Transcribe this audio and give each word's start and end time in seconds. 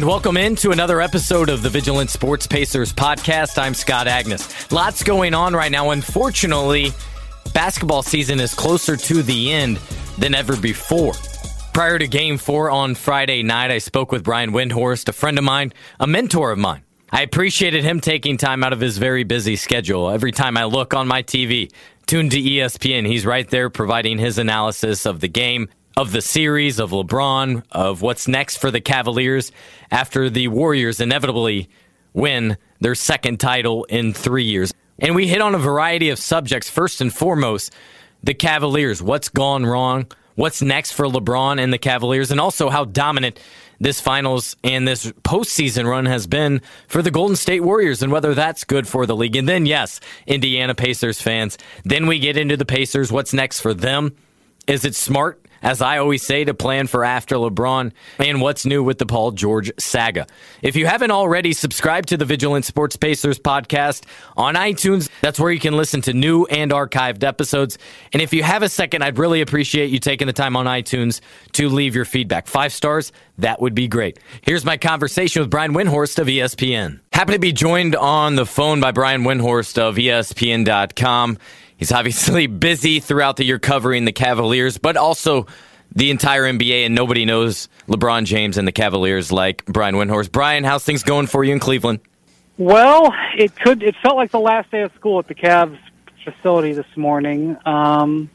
And 0.00 0.08
welcome 0.08 0.38
into 0.38 0.70
another 0.70 1.02
episode 1.02 1.50
of 1.50 1.60
the 1.60 1.68
Vigilant 1.68 2.08
Sports 2.08 2.46
Pacers 2.46 2.90
podcast. 2.90 3.62
I'm 3.62 3.74
Scott 3.74 4.06
Agness. 4.06 4.72
Lots 4.72 5.02
going 5.02 5.34
on 5.34 5.52
right 5.52 5.70
now. 5.70 5.90
Unfortunately, 5.90 6.92
basketball 7.52 8.02
season 8.02 8.40
is 8.40 8.54
closer 8.54 8.96
to 8.96 9.22
the 9.22 9.52
end 9.52 9.76
than 10.16 10.34
ever 10.34 10.56
before. 10.56 11.12
Prior 11.74 11.98
to 11.98 12.08
game 12.08 12.38
four 12.38 12.70
on 12.70 12.94
Friday 12.94 13.42
night, 13.42 13.70
I 13.70 13.76
spoke 13.76 14.10
with 14.10 14.24
Brian 14.24 14.52
Windhorst, 14.52 15.06
a 15.10 15.12
friend 15.12 15.36
of 15.36 15.44
mine, 15.44 15.74
a 16.00 16.06
mentor 16.06 16.50
of 16.50 16.58
mine. 16.58 16.82
I 17.12 17.20
appreciated 17.20 17.84
him 17.84 18.00
taking 18.00 18.38
time 18.38 18.64
out 18.64 18.72
of 18.72 18.80
his 18.80 18.96
very 18.96 19.24
busy 19.24 19.56
schedule. 19.56 20.08
Every 20.08 20.32
time 20.32 20.56
I 20.56 20.64
look 20.64 20.94
on 20.94 21.08
my 21.08 21.22
TV, 21.22 21.70
tuned 22.06 22.30
to 22.30 22.40
ESPN, 22.40 23.06
he's 23.06 23.26
right 23.26 23.50
there 23.50 23.68
providing 23.68 24.16
his 24.16 24.38
analysis 24.38 25.04
of 25.04 25.20
the 25.20 25.28
game, 25.28 25.68
of 26.00 26.12
the 26.12 26.22
series, 26.22 26.78
of 26.78 26.92
LeBron, 26.92 27.62
of 27.70 28.00
what's 28.00 28.26
next 28.26 28.56
for 28.56 28.70
the 28.70 28.80
Cavaliers 28.80 29.52
after 29.90 30.30
the 30.30 30.48
Warriors 30.48 30.98
inevitably 30.98 31.68
win 32.14 32.56
their 32.80 32.94
second 32.94 33.38
title 33.38 33.84
in 33.84 34.14
three 34.14 34.44
years. 34.44 34.72
And 34.98 35.14
we 35.14 35.28
hit 35.28 35.42
on 35.42 35.54
a 35.54 35.58
variety 35.58 36.08
of 36.08 36.18
subjects. 36.18 36.70
First 36.70 37.02
and 37.02 37.12
foremost, 37.12 37.74
the 38.22 38.32
Cavaliers. 38.32 39.02
What's 39.02 39.28
gone 39.28 39.66
wrong? 39.66 40.06
What's 40.36 40.62
next 40.62 40.92
for 40.92 41.04
LeBron 41.04 41.60
and 41.60 41.70
the 41.70 41.76
Cavaliers? 41.76 42.30
And 42.30 42.40
also 42.40 42.70
how 42.70 42.86
dominant 42.86 43.38
this 43.78 44.00
finals 44.00 44.56
and 44.64 44.88
this 44.88 45.04
postseason 45.22 45.84
run 45.84 46.06
has 46.06 46.26
been 46.26 46.62
for 46.88 47.02
the 47.02 47.10
Golden 47.10 47.36
State 47.36 47.60
Warriors 47.60 48.02
and 48.02 48.10
whether 48.10 48.34
that's 48.34 48.64
good 48.64 48.88
for 48.88 49.04
the 49.04 49.14
league. 49.14 49.36
And 49.36 49.46
then, 49.46 49.66
yes, 49.66 50.00
Indiana 50.26 50.74
Pacers 50.74 51.20
fans. 51.20 51.58
Then 51.84 52.06
we 52.06 52.18
get 52.18 52.38
into 52.38 52.56
the 52.56 52.64
Pacers. 52.64 53.12
What's 53.12 53.34
next 53.34 53.60
for 53.60 53.74
them? 53.74 54.16
Is 54.66 54.86
it 54.86 54.94
smart 54.94 55.44
as 55.62 55.82
I 55.82 55.98
always 55.98 56.22
say, 56.22 56.44
to 56.44 56.54
plan 56.54 56.86
for 56.86 57.04
after 57.04 57.36
LeBron 57.36 57.92
and 58.18 58.40
what's 58.40 58.66
new 58.66 58.82
with 58.82 58.98
the 58.98 59.06
Paul 59.06 59.32
George 59.32 59.70
saga. 59.78 60.26
If 60.62 60.76
you 60.76 60.86
haven't 60.86 61.10
already 61.10 61.52
subscribed 61.52 62.08
to 62.10 62.16
the 62.16 62.24
Vigilant 62.24 62.64
Sports 62.64 62.96
Pacers 62.96 63.38
podcast 63.38 64.04
on 64.36 64.54
iTunes, 64.54 65.08
that's 65.20 65.38
where 65.38 65.50
you 65.50 65.60
can 65.60 65.76
listen 65.76 66.00
to 66.02 66.12
new 66.12 66.44
and 66.46 66.70
archived 66.70 67.24
episodes. 67.24 67.78
And 68.12 68.22
if 68.22 68.32
you 68.32 68.42
have 68.42 68.62
a 68.62 68.68
second, 68.68 69.02
I'd 69.02 69.18
really 69.18 69.40
appreciate 69.40 69.90
you 69.90 69.98
taking 69.98 70.26
the 70.26 70.32
time 70.32 70.56
on 70.56 70.66
iTunes 70.66 71.20
to 71.52 71.68
leave 71.68 71.94
your 71.94 72.04
feedback. 72.04 72.46
Five 72.46 72.72
stars, 72.72 73.12
that 73.38 73.60
would 73.60 73.74
be 73.74 73.88
great. 73.88 74.18
Here's 74.42 74.64
my 74.64 74.76
conversation 74.76 75.40
with 75.40 75.50
Brian 75.50 75.72
Windhorst 75.72 76.18
of 76.18 76.26
ESPN. 76.26 77.00
Happy 77.12 77.32
to 77.32 77.38
be 77.38 77.52
joined 77.52 77.96
on 77.96 78.36
the 78.36 78.46
phone 78.46 78.80
by 78.80 78.92
Brian 78.92 79.22
Windhorst 79.22 79.78
of 79.78 79.96
ESPN.com. 79.96 81.38
He's 81.80 81.92
obviously 81.92 82.46
busy 82.46 83.00
throughout 83.00 83.38
the 83.38 83.44
year 83.44 83.58
covering 83.58 84.04
the 84.04 84.12
Cavaliers, 84.12 84.76
but 84.76 84.96
also 84.98 85.46
the 85.92 86.10
entire 86.10 86.44
NBA, 86.44 86.84
and 86.84 86.94
nobody 86.94 87.24
knows 87.24 87.68
LeBron 87.88 88.26
James 88.26 88.58
and 88.58 88.68
the 88.68 88.72
Cavaliers 88.72 89.32
like 89.32 89.64
Brian 89.64 89.96
Windhorst. 89.96 90.30
Brian, 90.30 90.62
how's 90.62 90.84
things 90.84 91.02
going 91.02 91.26
for 91.26 91.42
you 91.42 91.52
in 91.52 91.58
Cleveland? 91.58 92.00
Well, 92.58 93.12
it 93.36 93.56
could. 93.56 93.82
It 93.82 93.96
felt 94.02 94.16
like 94.16 94.30
the 94.30 94.38
last 94.38 94.70
day 94.70 94.82
of 94.82 94.92
school 94.94 95.18
at 95.18 95.26
the 95.26 95.34
Cavs 95.34 95.78
facility 96.22 96.74
this 96.74 96.96
morning. 96.96 97.56
Um, 97.64 98.28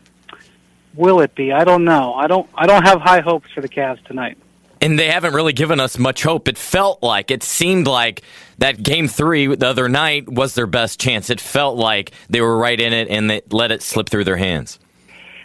will 0.95 1.21
it 1.21 1.35
be? 1.35 1.53
I 1.53 1.63
don't 1.63 1.85
know. 1.85 2.15
I 2.15 2.25
don't. 2.25 2.49
I 2.55 2.65
don't 2.65 2.83
have 2.83 2.99
high 2.99 3.21
hopes 3.21 3.51
for 3.51 3.61
the 3.61 3.69
Cavs 3.69 4.03
tonight 4.05 4.39
and 4.81 4.99
they 4.99 5.07
haven't 5.07 5.33
really 5.33 5.53
given 5.53 5.79
us 5.79 5.97
much 5.97 6.23
hope. 6.23 6.47
It 6.47 6.57
felt 6.57 7.01
like, 7.01 7.31
it 7.31 7.43
seemed 7.43 7.87
like 7.87 8.21
that 8.57 8.81
game 8.81 9.07
three 9.07 9.53
the 9.55 9.67
other 9.67 9.89
night 9.89 10.29
was 10.29 10.55
their 10.55 10.67
best 10.67 10.99
chance. 10.99 11.29
It 11.29 11.41
felt 11.41 11.77
like 11.77 12.11
they 12.29 12.41
were 12.41 12.57
right 12.57 12.79
in 12.79 12.93
it 12.93 13.07
and 13.09 13.29
they 13.29 13.41
let 13.49 13.71
it 13.71 13.81
slip 13.81 14.09
through 14.09 14.25
their 14.25 14.37
hands. 14.37 14.79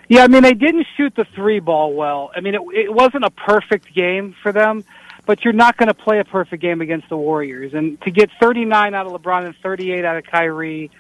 Yeah, 0.09 0.25
I 0.25 0.29
mean, 0.29 0.43
they 0.43 0.55
didn't 0.55 0.87
shoot 0.97 1.15
the 1.15 1.25
three 1.37 1.61
ball 1.61 1.95
well. 1.95 2.33
I 2.35 2.41
mean, 2.41 2.57
it, 2.57 2.61
it 2.75 2.93
wasn't 2.93 3.25
a 3.25 3.31
perfect 3.31 3.95
game 3.95 4.35
for 4.43 4.51
them, 4.51 4.85
but 5.25 5.45
you're 5.45 5.53
not 5.53 5.77
going 5.77 5.87
to 5.87 5.95
play 5.95 6.19
a 6.19 6.25
perfect 6.25 6.61
game 6.61 6.81
against 6.81 7.09
the 7.09 7.17
Warriors. 7.17 7.75
And 7.75 8.01
to 8.03 8.11
get 8.11 8.29
39 8.41 8.93
out 8.93 9.07
of 9.07 9.13
LeBron 9.13 9.47
and 9.47 9.55
38 9.63 10.05
out 10.05 10.17
of 10.17 10.25
Kyrie, 10.25 10.91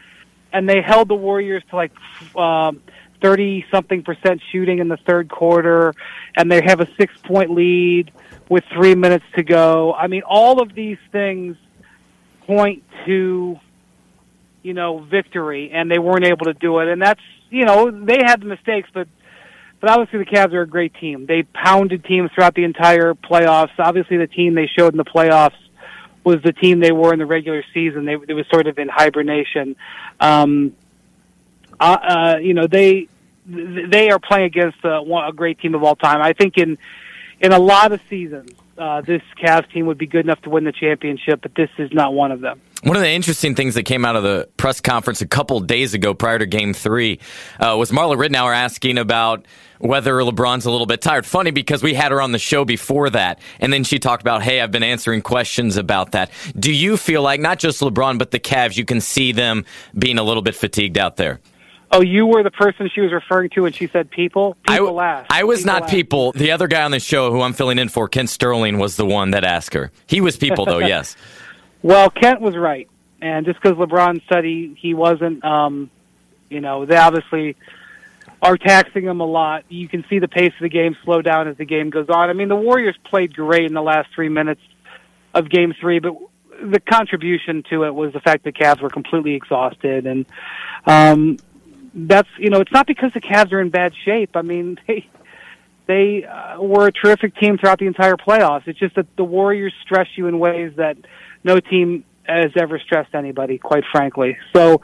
and 0.52 0.68
they 0.68 0.80
held 0.80 1.08
the 1.08 1.16
Warriors 1.16 1.64
to 1.70 1.76
like, 1.76 1.90
um, 2.36 2.80
30 3.20 3.66
something 3.70 4.02
percent 4.02 4.40
shooting 4.50 4.78
in 4.78 4.88
the 4.88 4.96
third 4.98 5.28
quarter 5.28 5.94
and 6.36 6.50
they 6.50 6.62
have 6.62 6.80
a 6.80 6.88
six 6.96 7.12
point 7.24 7.50
lead 7.50 8.10
with 8.48 8.64
three 8.72 8.94
minutes 8.94 9.24
to 9.36 9.42
go. 9.42 9.94
I 9.94 10.08
mean, 10.08 10.22
all 10.22 10.60
of 10.60 10.74
these 10.74 10.98
things 11.12 11.56
point 12.46 12.82
to, 13.06 13.58
you 14.62 14.74
know, 14.74 14.98
victory, 14.98 15.70
and 15.72 15.90
they 15.90 15.98
weren't 15.98 16.24
able 16.24 16.46
to 16.46 16.54
do 16.54 16.80
it. 16.80 16.88
And 16.88 17.00
that's, 17.00 17.20
you 17.48 17.64
know, 17.64 17.90
they 17.90 18.18
had 18.24 18.40
the 18.40 18.46
mistakes, 18.46 18.88
but 18.92 19.08
but 19.80 19.88
obviously 19.88 20.18
the 20.18 20.26
Cavs 20.26 20.52
are 20.52 20.62
a 20.62 20.68
great 20.68 20.92
team. 20.94 21.24
They 21.24 21.42
pounded 21.42 22.04
teams 22.04 22.30
throughout 22.34 22.54
the 22.54 22.64
entire 22.64 23.14
playoffs. 23.14 23.70
Obviously, 23.78 24.18
the 24.18 24.26
team 24.26 24.54
they 24.54 24.66
showed 24.66 24.92
in 24.92 24.98
the 24.98 25.04
playoffs 25.04 25.56
was 26.22 26.42
the 26.44 26.52
team 26.52 26.80
they 26.80 26.92
were 26.92 27.14
in 27.14 27.18
the 27.18 27.24
regular 27.24 27.64
season. 27.72 28.04
They 28.04 28.16
it 28.28 28.34
was 28.34 28.46
sort 28.52 28.66
of 28.66 28.78
in 28.78 28.88
hibernation. 28.88 29.76
Um, 30.20 30.76
uh, 31.80 31.84
uh, 31.84 32.38
you 32.38 32.54
know, 32.54 32.66
they 32.66 33.08
they 33.46 34.10
are 34.10 34.18
playing 34.18 34.44
against 34.44 34.84
uh, 34.84 35.02
a 35.02 35.32
great 35.32 35.58
team 35.58 35.74
of 35.74 35.82
all 35.82 35.96
time. 35.96 36.20
I 36.22 36.32
think 36.32 36.58
in 36.58 36.78
in 37.40 37.52
a 37.52 37.58
lot 37.58 37.92
of 37.92 38.00
seasons, 38.08 38.52
uh, 38.78 39.00
this 39.00 39.22
Cavs 39.42 39.70
team 39.72 39.86
would 39.86 39.98
be 39.98 40.06
good 40.06 40.24
enough 40.24 40.40
to 40.42 40.50
win 40.50 40.64
the 40.64 40.72
championship, 40.72 41.40
but 41.42 41.54
this 41.54 41.70
is 41.78 41.92
not 41.92 42.14
one 42.14 42.32
of 42.32 42.40
them. 42.40 42.60
One 42.82 42.96
of 42.96 43.02
the 43.02 43.10
interesting 43.10 43.54
things 43.54 43.74
that 43.74 43.82
came 43.82 44.06
out 44.06 44.16
of 44.16 44.22
the 44.22 44.48
press 44.56 44.80
conference 44.80 45.20
a 45.20 45.26
couple 45.26 45.60
days 45.60 45.92
ago 45.92 46.14
prior 46.14 46.38
to 46.38 46.46
game 46.46 46.72
three 46.72 47.20
uh, 47.58 47.76
was 47.78 47.90
Marla 47.90 48.16
Ridenour 48.16 48.54
asking 48.54 48.96
about 48.96 49.44
whether 49.80 50.14
LeBron's 50.14 50.64
a 50.64 50.70
little 50.70 50.86
bit 50.86 51.02
tired. 51.02 51.26
Funny 51.26 51.50
because 51.50 51.82
we 51.82 51.92
had 51.92 52.10
her 52.10 52.22
on 52.22 52.32
the 52.32 52.38
show 52.38 52.64
before 52.64 53.10
that, 53.10 53.38
and 53.58 53.70
then 53.70 53.84
she 53.84 53.98
talked 53.98 54.22
about, 54.22 54.42
hey, 54.42 54.62
I've 54.62 54.70
been 54.70 54.82
answering 54.82 55.20
questions 55.20 55.76
about 55.76 56.12
that. 56.12 56.30
Do 56.58 56.72
you 56.72 56.96
feel 56.96 57.20
like 57.20 57.40
not 57.40 57.58
just 57.58 57.82
LeBron, 57.82 58.18
but 58.18 58.30
the 58.30 58.40
Cavs, 58.40 58.78
you 58.78 58.86
can 58.86 59.02
see 59.02 59.32
them 59.32 59.66
being 59.98 60.18
a 60.18 60.22
little 60.22 60.42
bit 60.42 60.54
fatigued 60.54 60.96
out 60.96 61.16
there? 61.16 61.40
Oh, 61.92 62.02
you 62.02 62.26
were 62.26 62.44
the 62.44 62.52
person 62.52 62.88
she 62.92 63.00
was 63.00 63.12
referring 63.12 63.50
to 63.50 63.62
when 63.62 63.72
she 63.72 63.88
said 63.88 64.10
people? 64.10 64.56
People 64.68 65.00
I, 65.00 65.06
asked. 65.06 65.32
I 65.32 65.44
was 65.44 65.60
people 65.60 65.72
not 65.72 65.82
asked. 65.84 65.92
people. 65.92 66.32
The 66.32 66.52
other 66.52 66.68
guy 66.68 66.84
on 66.84 66.92
the 66.92 67.00
show 67.00 67.32
who 67.32 67.40
I'm 67.40 67.52
filling 67.52 67.78
in 67.78 67.88
for, 67.88 68.06
Kent 68.06 68.30
Sterling, 68.30 68.78
was 68.78 68.96
the 68.96 69.06
one 69.06 69.32
that 69.32 69.44
asked 69.44 69.74
her. 69.74 69.90
He 70.06 70.20
was 70.20 70.36
people, 70.36 70.64
though, 70.64 70.78
yes. 70.94 71.16
Well, 71.82 72.08
Kent 72.10 72.40
was 72.40 72.56
right. 72.56 72.88
And 73.20 73.44
just 73.44 73.60
because 73.60 73.76
LeBron 73.76 74.22
said 74.32 74.44
he, 74.44 74.76
he 74.78 74.94
wasn't, 74.94 75.44
um, 75.44 75.90
you 76.48 76.60
know, 76.60 76.86
they 76.86 76.96
obviously 76.96 77.56
are 78.40 78.56
taxing 78.56 79.04
him 79.04 79.20
a 79.20 79.26
lot. 79.26 79.64
You 79.68 79.88
can 79.88 80.04
see 80.08 80.18
the 80.18 80.28
pace 80.28 80.52
of 80.54 80.62
the 80.62 80.68
game 80.68 80.96
slow 81.04 81.22
down 81.22 81.48
as 81.48 81.56
the 81.56 81.64
game 81.64 81.90
goes 81.90 82.08
on. 82.08 82.30
I 82.30 82.32
mean, 82.32 82.48
the 82.48 82.56
Warriors 82.56 82.96
played 83.04 83.34
great 83.34 83.64
in 83.64 83.74
the 83.74 83.82
last 83.82 84.08
three 84.14 84.28
minutes 84.28 84.62
of 85.34 85.50
game 85.50 85.74
three, 85.78 85.98
but 85.98 86.14
the 86.62 86.80
contribution 86.80 87.62
to 87.70 87.84
it 87.84 87.94
was 87.94 88.12
the 88.12 88.20
fact 88.20 88.44
that 88.44 88.54
Cavs 88.54 88.80
were 88.80 88.90
completely 88.90 89.34
exhausted. 89.34 90.06
And, 90.06 90.26
um, 90.86 91.38
that's 91.94 92.28
you 92.38 92.50
know 92.50 92.60
it's 92.60 92.72
not 92.72 92.86
because 92.86 93.12
the 93.14 93.20
Cavs 93.20 93.52
are 93.52 93.60
in 93.60 93.70
bad 93.70 93.92
shape. 94.04 94.30
I 94.34 94.42
mean 94.42 94.78
they 94.86 95.08
they 95.86 96.24
uh, 96.24 96.62
were 96.62 96.86
a 96.86 96.92
terrific 96.92 97.36
team 97.36 97.58
throughout 97.58 97.78
the 97.78 97.86
entire 97.86 98.16
playoffs. 98.16 98.68
It's 98.68 98.78
just 98.78 98.94
that 98.96 99.06
the 99.16 99.24
Warriors 99.24 99.74
stress 99.82 100.06
you 100.16 100.28
in 100.28 100.38
ways 100.38 100.72
that 100.76 100.96
no 101.42 101.58
team 101.58 102.04
has 102.24 102.52
ever 102.56 102.78
stressed 102.78 103.14
anybody, 103.14 103.58
quite 103.58 103.82
frankly. 103.90 104.36
So 104.54 104.82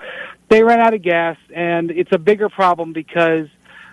they 0.48 0.64
ran 0.64 0.80
out 0.80 0.94
of 0.94 1.02
gas, 1.02 1.36
and 1.54 1.90
it's 1.90 2.10
a 2.12 2.18
bigger 2.18 2.48
problem 2.48 2.92
because 2.92 3.46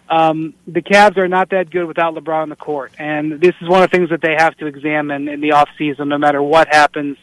um, 0.10 0.56
the 0.68 0.82
Cavs 0.82 1.18
are 1.18 1.28
not 1.28 1.52
that 1.52 1.70
good 1.70 1.86
without 1.86 2.16
LeBron 2.16 2.44
on 2.44 2.50
the 2.50 2.56
court, 2.56 2.94
and 2.98 3.40
this 3.40 3.54
is 3.62 3.70
one 3.70 3.84
of 3.84 3.92
the 3.92 3.96
things 3.96 4.10
that 4.10 4.22
they 4.22 4.36
have 4.38 4.58
to 4.58 4.66
examine 4.66 5.28
in 5.28 5.40
the 5.40 5.52
off 5.52 5.70
season, 5.78 6.10
no 6.10 6.18
matter 6.18 6.42
what 6.42 6.68
happens 6.68 7.18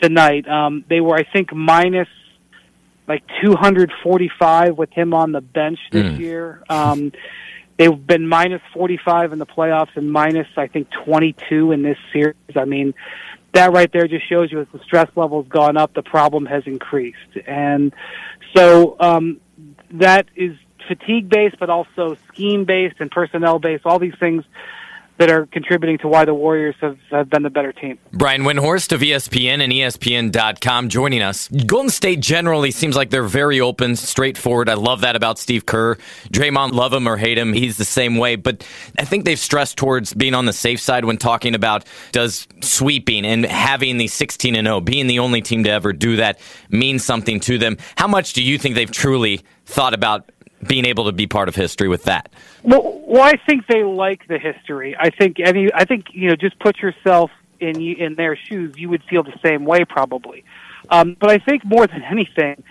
tonight. 0.00 0.48
Um, 0.48 0.84
they 0.88 1.00
were, 1.00 1.16
I 1.16 1.24
think, 1.24 1.52
minus 1.52 2.08
like 3.08 3.24
245 3.42 4.76
with 4.76 4.90
him 4.92 5.14
on 5.14 5.32
the 5.32 5.40
bench 5.40 5.78
this 5.90 6.04
mm. 6.04 6.18
year. 6.18 6.62
Um, 6.68 7.12
they've 7.78 8.06
been 8.06 8.28
minus 8.28 8.60
45 8.74 9.32
in 9.32 9.38
the 9.38 9.46
playoffs 9.46 9.96
and 9.96 10.12
minus, 10.12 10.46
I 10.56 10.66
think, 10.66 10.88
22 11.04 11.72
in 11.72 11.82
this 11.82 11.96
series. 12.12 12.36
I 12.54 12.66
mean, 12.66 12.92
that 13.54 13.72
right 13.72 13.90
there 13.90 14.06
just 14.06 14.28
shows 14.28 14.52
you 14.52 14.60
as 14.60 14.66
the 14.72 14.80
stress 14.84 15.08
level's 15.16 15.48
gone 15.48 15.78
up, 15.78 15.94
the 15.94 16.02
problem 16.02 16.44
has 16.46 16.64
increased. 16.66 17.38
And 17.46 17.94
so 18.54 18.96
um, 19.00 19.40
that 19.92 20.26
is 20.36 20.56
fatigue 20.86 21.30
based, 21.30 21.56
but 21.58 21.70
also 21.70 22.16
scheme 22.28 22.66
based 22.66 22.96
and 23.00 23.10
personnel 23.10 23.58
based. 23.58 23.86
All 23.86 23.98
these 23.98 24.16
things 24.20 24.44
that 25.18 25.30
are 25.30 25.46
contributing 25.46 25.98
to 25.98 26.08
why 26.08 26.24
the 26.24 26.34
Warriors 26.34 26.76
have, 26.80 26.96
have 27.10 27.28
been 27.28 27.42
the 27.42 27.50
better 27.50 27.72
team. 27.72 27.98
Brian 28.12 28.42
Windhorst 28.42 28.92
of 28.92 29.00
ESPN 29.00 29.62
and 29.62 29.72
ESPN.com 29.72 30.88
joining 30.88 31.22
us. 31.22 31.48
Golden 31.66 31.90
State 31.90 32.20
generally 32.20 32.70
seems 32.70 32.96
like 32.96 33.10
they're 33.10 33.24
very 33.24 33.60
open, 33.60 33.96
straightforward. 33.96 34.68
I 34.68 34.74
love 34.74 35.00
that 35.00 35.16
about 35.16 35.38
Steve 35.38 35.66
Kerr. 35.66 35.96
Draymond, 36.32 36.72
love 36.72 36.92
him 36.92 37.08
or 37.08 37.16
hate 37.16 37.36
him, 37.36 37.52
he's 37.52 37.76
the 37.76 37.84
same 37.84 38.16
way. 38.16 38.36
But 38.36 38.66
I 38.98 39.04
think 39.04 39.24
they've 39.24 39.38
stressed 39.38 39.76
towards 39.76 40.14
being 40.14 40.34
on 40.34 40.46
the 40.46 40.52
safe 40.52 40.80
side 40.80 41.04
when 41.04 41.18
talking 41.18 41.54
about 41.54 41.84
does 42.12 42.46
sweeping 42.60 43.24
and 43.24 43.44
having 43.44 43.96
the 43.98 44.06
16 44.06 44.54
and 44.54 44.66
0, 44.66 44.80
being 44.80 45.08
the 45.08 45.18
only 45.18 45.42
team 45.42 45.64
to 45.64 45.70
ever 45.70 45.92
do 45.92 46.16
that, 46.16 46.38
mean 46.70 46.98
something 46.98 47.40
to 47.40 47.58
them. 47.58 47.76
How 47.96 48.06
much 48.06 48.34
do 48.34 48.42
you 48.42 48.56
think 48.56 48.76
they've 48.76 48.90
truly 48.90 49.42
thought 49.66 49.94
about 49.94 50.30
being 50.66 50.84
able 50.84 51.04
to 51.04 51.12
be 51.12 51.26
part 51.26 51.48
of 51.48 51.54
history 51.54 51.88
with 51.88 52.04
that? 52.04 52.30
Well, 52.62 53.00
well, 53.06 53.22
I 53.22 53.36
think 53.46 53.66
they 53.66 53.84
like 53.84 54.26
the 54.28 54.38
history. 54.38 54.96
I 54.98 55.10
think 55.10 55.38
any. 55.40 55.72
I 55.72 55.84
think 55.84 56.06
you 56.12 56.28
know, 56.28 56.36
just 56.36 56.58
put 56.58 56.78
yourself 56.78 57.30
in 57.60 57.80
in 57.80 58.14
their 58.14 58.36
shoes, 58.36 58.76
you 58.76 58.88
would 58.88 59.02
feel 59.04 59.22
the 59.22 59.38
same 59.42 59.64
way 59.64 59.84
probably. 59.84 60.44
Um, 60.90 61.16
but 61.18 61.30
I 61.30 61.38
think 61.38 61.64
more 61.64 61.86
than 61.86 62.02
anything, 62.10 62.62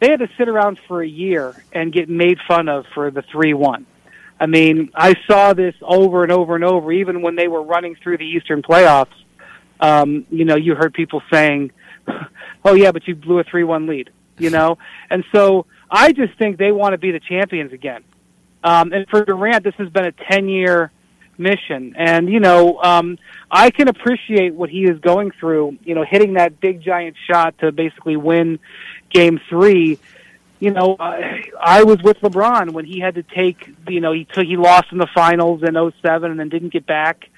they 0.00 0.10
had 0.10 0.20
to 0.20 0.28
sit 0.38 0.48
around 0.48 0.78
for 0.86 1.02
a 1.02 1.08
year 1.08 1.54
and 1.72 1.92
get 1.92 2.08
made 2.08 2.38
fun 2.46 2.68
of 2.68 2.86
for 2.94 3.10
the 3.10 3.22
three 3.22 3.54
one. 3.54 3.86
I 4.38 4.46
mean, 4.46 4.90
I 4.94 5.14
saw 5.26 5.52
this 5.52 5.74
over 5.82 6.22
and 6.22 6.32
over 6.32 6.54
and 6.54 6.64
over, 6.64 6.90
even 6.90 7.20
when 7.20 7.36
they 7.36 7.46
were 7.46 7.62
running 7.62 7.94
through 7.96 8.16
the 8.18 8.24
Eastern 8.24 8.62
playoffs. 8.62 9.12
Um, 9.80 10.26
you 10.30 10.46
know, 10.46 10.56
you 10.56 10.74
heard 10.74 10.94
people 10.94 11.22
saying, 11.30 11.72
"Oh 12.64 12.74
yeah, 12.74 12.92
but 12.92 13.06
you 13.06 13.14
blew 13.14 13.38
a 13.38 13.44
three-one 13.44 13.86
lead," 13.86 14.10
you 14.40 14.50
know, 14.50 14.78
and 15.08 15.24
so 15.32 15.66
I 15.90 16.12
just 16.12 16.36
think 16.38 16.58
they 16.58 16.72
want 16.72 16.92
to 16.92 16.98
be 16.98 17.10
the 17.10 17.20
champions 17.20 17.72
again. 17.72 18.02
Um, 18.62 18.92
and 18.92 19.08
for 19.08 19.24
Durant, 19.24 19.64
this 19.64 19.74
has 19.76 19.88
been 19.88 20.04
a 20.04 20.12
ten-year 20.12 20.92
mission, 21.38 21.94
and 21.96 22.28
you 22.28 22.40
know, 22.40 22.78
um, 22.82 23.18
I 23.50 23.70
can 23.70 23.88
appreciate 23.88 24.54
what 24.54 24.70
he 24.70 24.84
is 24.84 25.00
going 25.00 25.32
through. 25.32 25.78
You 25.84 25.94
know, 25.94 26.04
hitting 26.04 26.34
that 26.34 26.60
big 26.60 26.82
giant 26.82 27.16
shot 27.26 27.58
to 27.58 27.72
basically 27.72 28.16
win 28.16 28.58
Game 29.10 29.40
Three. 29.48 29.98
You 30.60 30.70
know, 30.70 30.96
I, 31.00 31.44
I 31.58 31.84
was 31.84 32.02
with 32.02 32.18
LeBron 32.18 32.72
when 32.72 32.84
he 32.84 33.00
had 33.00 33.14
to 33.14 33.22
take. 33.22 33.74
You 33.88 34.00
know, 34.00 34.12
he 34.12 34.26
took 34.26 34.44
he 34.44 34.56
lost 34.56 34.92
in 34.92 34.98
the 34.98 35.08
finals 35.14 35.62
in 35.62 35.74
'07 35.74 36.30
and 36.30 36.38
then 36.38 36.50
didn't 36.50 36.72
get 36.72 36.86
back 36.86 37.28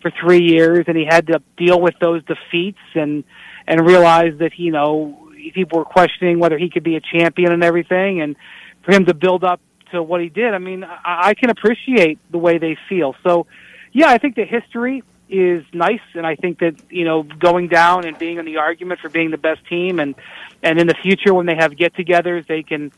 for 0.00 0.10
three 0.10 0.42
years, 0.42 0.86
and 0.88 0.96
he 0.96 1.04
had 1.04 1.26
to 1.28 1.42
deal 1.56 1.80
with 1.80 1.94
those 2.00 2.22
defeats 2.24 2.80
and 2.94 3.24
and 3.66 3.86
realize 3.86 4.36
that 4.38 4.58
you 4.58 4.72
know 4.72 5.21
people 5.50 5.78
were 5.78 5.84
questioning 5.84 6.38
whether 6.38 6.58
he 6.58 6.70
could 6.70 6.84
be 6.84 6.96
a 6.96 7.00
champion 7.00 7.52
and 7.52 7.64
everything, 7.64 8.20
and 8.20 8.36
for 8.84 8.92
him 8.92 9.06
to 9.06 9.14
build 9.14 9.44
up 9.44 9.60
to 9.90 10.02
what 10.02 10.20
he 10.20 10.28
did, 10.28 10.54
I 10.54 10.58
mean, 10.58 10.84
I, 10.84 11.28
I 11.28 11.34
can 11.34 11.50
appreciate 11.50 12.18
the 12.30 12.38
way 12.38 12.58
they 12.58 12.76
feel. 12.88 13.14
So, 13.22 13.46
yeah, 13.92 14.08
I 14.08 14.18
think 14.18 14.36
the 14.36 14.44
history 14.44 15.02
is 15.28 15.64
nice, 15.72 16.00
and 16.14 16.26
I 16.26 16.36
think 16.36 16.60
that 16.60 16.74
you 16.90 17.04
know 17.04 17.22
going 17.22 17.68
down 17.68 18.04
and 18.04 18.18
being 18.18 18.38
in 18.38 18.44
the 18.44 18.58
argument 18.58 19.00
for 19.00 19.08
being 19.08 19.30
the 19.30 19.38
best 19.38 19.66
team, 19.68 19.98
and 19.98 20.14
and 20.62 20.78
in 20.78 20.86
the 20.86 20.96
future 21.02 21.34
when 21.34 21.46
they 21.46 21.56
have 21.56 21.76
get-togethers, 21.76 22.46
they 22.46 22.62
can 22.62 22.92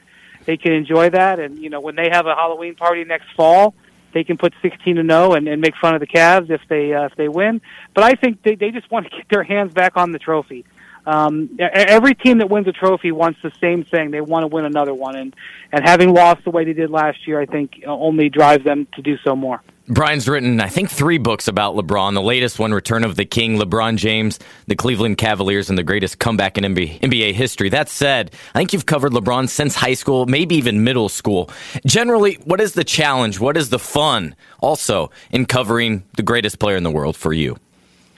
they 0.45 0.57
can 0.57 0.73
enjoy 0.73 1.11
that, 1.11 1.39
and 1.39 1.59
you 1.59 1.71
know 1.71 1.81
when 1.81 1.95
they 1.97 2.09
have 2.11 2.27
a 2.27 2.35
Halloween 2.35 2.75
party 2.75 3.05
next 3.05 3.27
fall 3.37 3.75
they 4.15 4.25
can 4.25 4.39
put 4.39 4.55
16 4.63 4.97
to 4.97 5.03
0 5.03 5.33
and, 5.35 5.47
and 5.49 5.61
make 5.61 5.75
fun 5.77 5.95
of 5.95 6.01
the 6.01 6.07
Cavs 6.07 6.49
if 6.49 6.63
they 6.69 6.95
uh, 6.95 7.07
if 7.07 7.17
they 7.17 7.29
win. 7.29 7.61
But 7.95 8.05
I 8.05 8.13
think 8.13 8.43
they 8.43 8.55
they 8.55 8.71
just 8.71 8.91
want 8.91 9.11
to 9.11 9.17
get 9.17 9.29
their 9.29 9.43
hands 9.43 9.75
back 9.75 9.97
on 9.97 10.13
the 10.13 10.19
trophy. 10.19 10.65
Um, 11.07 11.51
every 11.59 12.15
team 12.15 12.39
that 12.39 12.49
wins 12.49 12.67
a 12.67 12.73
trophy 12.73 13.13
wants 13.13 13.41
the 13.43 13.53
same 13.61 13.85
thing. 13.85 14.11
They 14.11 14.21
want 14.21 14.45
to 14.45 14.47
win 14.49 14.65
another 14.65 14.95
one, 14.95 15.17
and 15.17 15.37
and 15.73 15.87
having 15.87 16.15
lost 16.15 16.45
the 16.45 16.51
way 16.51 16.65
they 16.65 16.73
did 16.73 16.91
last 16.91 17.27
year, 17.27 17.41
I 17.41 17.47
think 17.47 17.83
only 17.87 18.29
drives 18.29 18.65
them 18.65 18.87
to 18.95 19.03
do 19.03 19.17
so 19.25 19.37
more. 19.37 19.61
Brian's 19.87 20.27
written, 20.27 20.63
I 20.63 20.69
think, 20.69 20.89
three 20.89 21.19
books 21.19 21.47
about 21.47 21.77
LeBron. 21.77 22.15
The 22.15 22.23
latest 22.23 22.59
one, 22.59 22.73
Return 22.73 23.05
of 23.05 23.17
the 23.17 23.27
King, 23.27 23.59
LeBron 23.59 23.97
James, 23.97 24.39
the 24.67 24.77
Cleveland 24.77 25.19
Cavaliers, 25.19 25.69
and 25.69 25.77
the 25.77 25.83
greatest 25.83 26.19
comeback 26.19 26.57
in 26.57 26.65
NBA 26.65 27.35
history. 27.35 27.69
That 27.69 27.91
said, 27.91 28.31
I 28.55 28.59
think 28.59 28.73
you've 28.73 28.87
covered 28.87 29.13
LeBron 29.13 29.47
since 29.47 29.75
high 29.75 29.93
school, 29.93 30.25
maybe 30.25 30.55
even 30.55 30.85
middle 30.85 31.11
school. 31.11 31.51
Generally, 31.85 32.37
what 32.45 32.63
is 32.63 32.73
the 32.73 32.85
challenge? 32.85 33.39
What 33.41 33.59
is 33.59 33.69
the 33.69 33.79
fun 33.79 34.35
also 34.61 35.11
in 35.31 35.45
covering 35.45 36.05
the 36.17 36.23
greatest 36.23 36.59
player 36.59 36.77
in 36.77 36.83
the 36.83 36.91
world 36.91 37.15
for 37.15 37.35
you? 37.35 37.59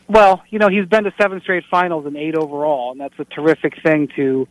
Well, 0.09 0.43
you 0.51 0.59
know, 0.59 0.69
he's 0.69 0.87
been 0.87 1.05
to 1.05 1.13
seven 1.21 1.41
straight 1.41 1.65
finals 1.71 2.07
and 2.07 2.17
eight 2.17 2.37
overall, 2.37 2.93
and 2.93 3.01
that's 3.01 3.19
a 3.19 3.25
terrific 3.25 3.83
thing 3.83 4.09
to. 4.17 4.49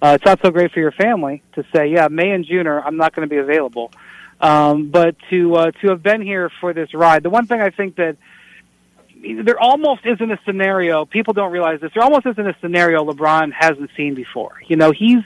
Uh, 0.00 0.12
it's 0.14 0.24
not 0.24 0.38
so 0.44 0.50
great 0.50 0.70
for 0.70 0.78
your 0.78 0.92
family 0.92 1.42
to 1.54 1.64
say, 1.74 1.88
yeah, 1.88 2.06
May 2.08 2.30
and 2.30 2.44
June 2.44 2.68
are, 2.68 2.80
I'm 2.80 2.96
not 2.96 3.16
going 3.16 3.28
to 3.28 3.34
be 3.34 3.38
available. 3.38 3.90
Um, 4.40 4.90
but 4.90 5.16
to 5.30 5.54
uh, 5.56 5.70
to 5.80 5.88
have 5.88 6.02
been 6.02 6.22
here 6.22 6.50
for 6.60 6.72
this 6.72 6.94
ride, 6.94 7.24
the 7.24 7.30
one 7.30 7.46
thing 7.46 7.60
I 7.60 7.70
think 7.70 7.96
that 7.96 8.16
there 9.20 9.58
almost 9.58 10.02
isn't 10.04 10.30
a 10.30 10.38
scenario. 10.44 11.04
People 11.04 11.34
don't 11.34 11.50
realize 11.50 11.80
this. 11.80 11.90
There 11.92 12.04
almost 12.04 12.26
isn't 12.26 12.46
a 12.46 12.54
scenario 12.60 13.04
LeBron 13.04 13.52
hasn't 13.52 13.90
seen 13.96 14.14
before. 14.14 14.60
You 14.68 14.76
know, 14.76 14.92
he's 14.92 15.24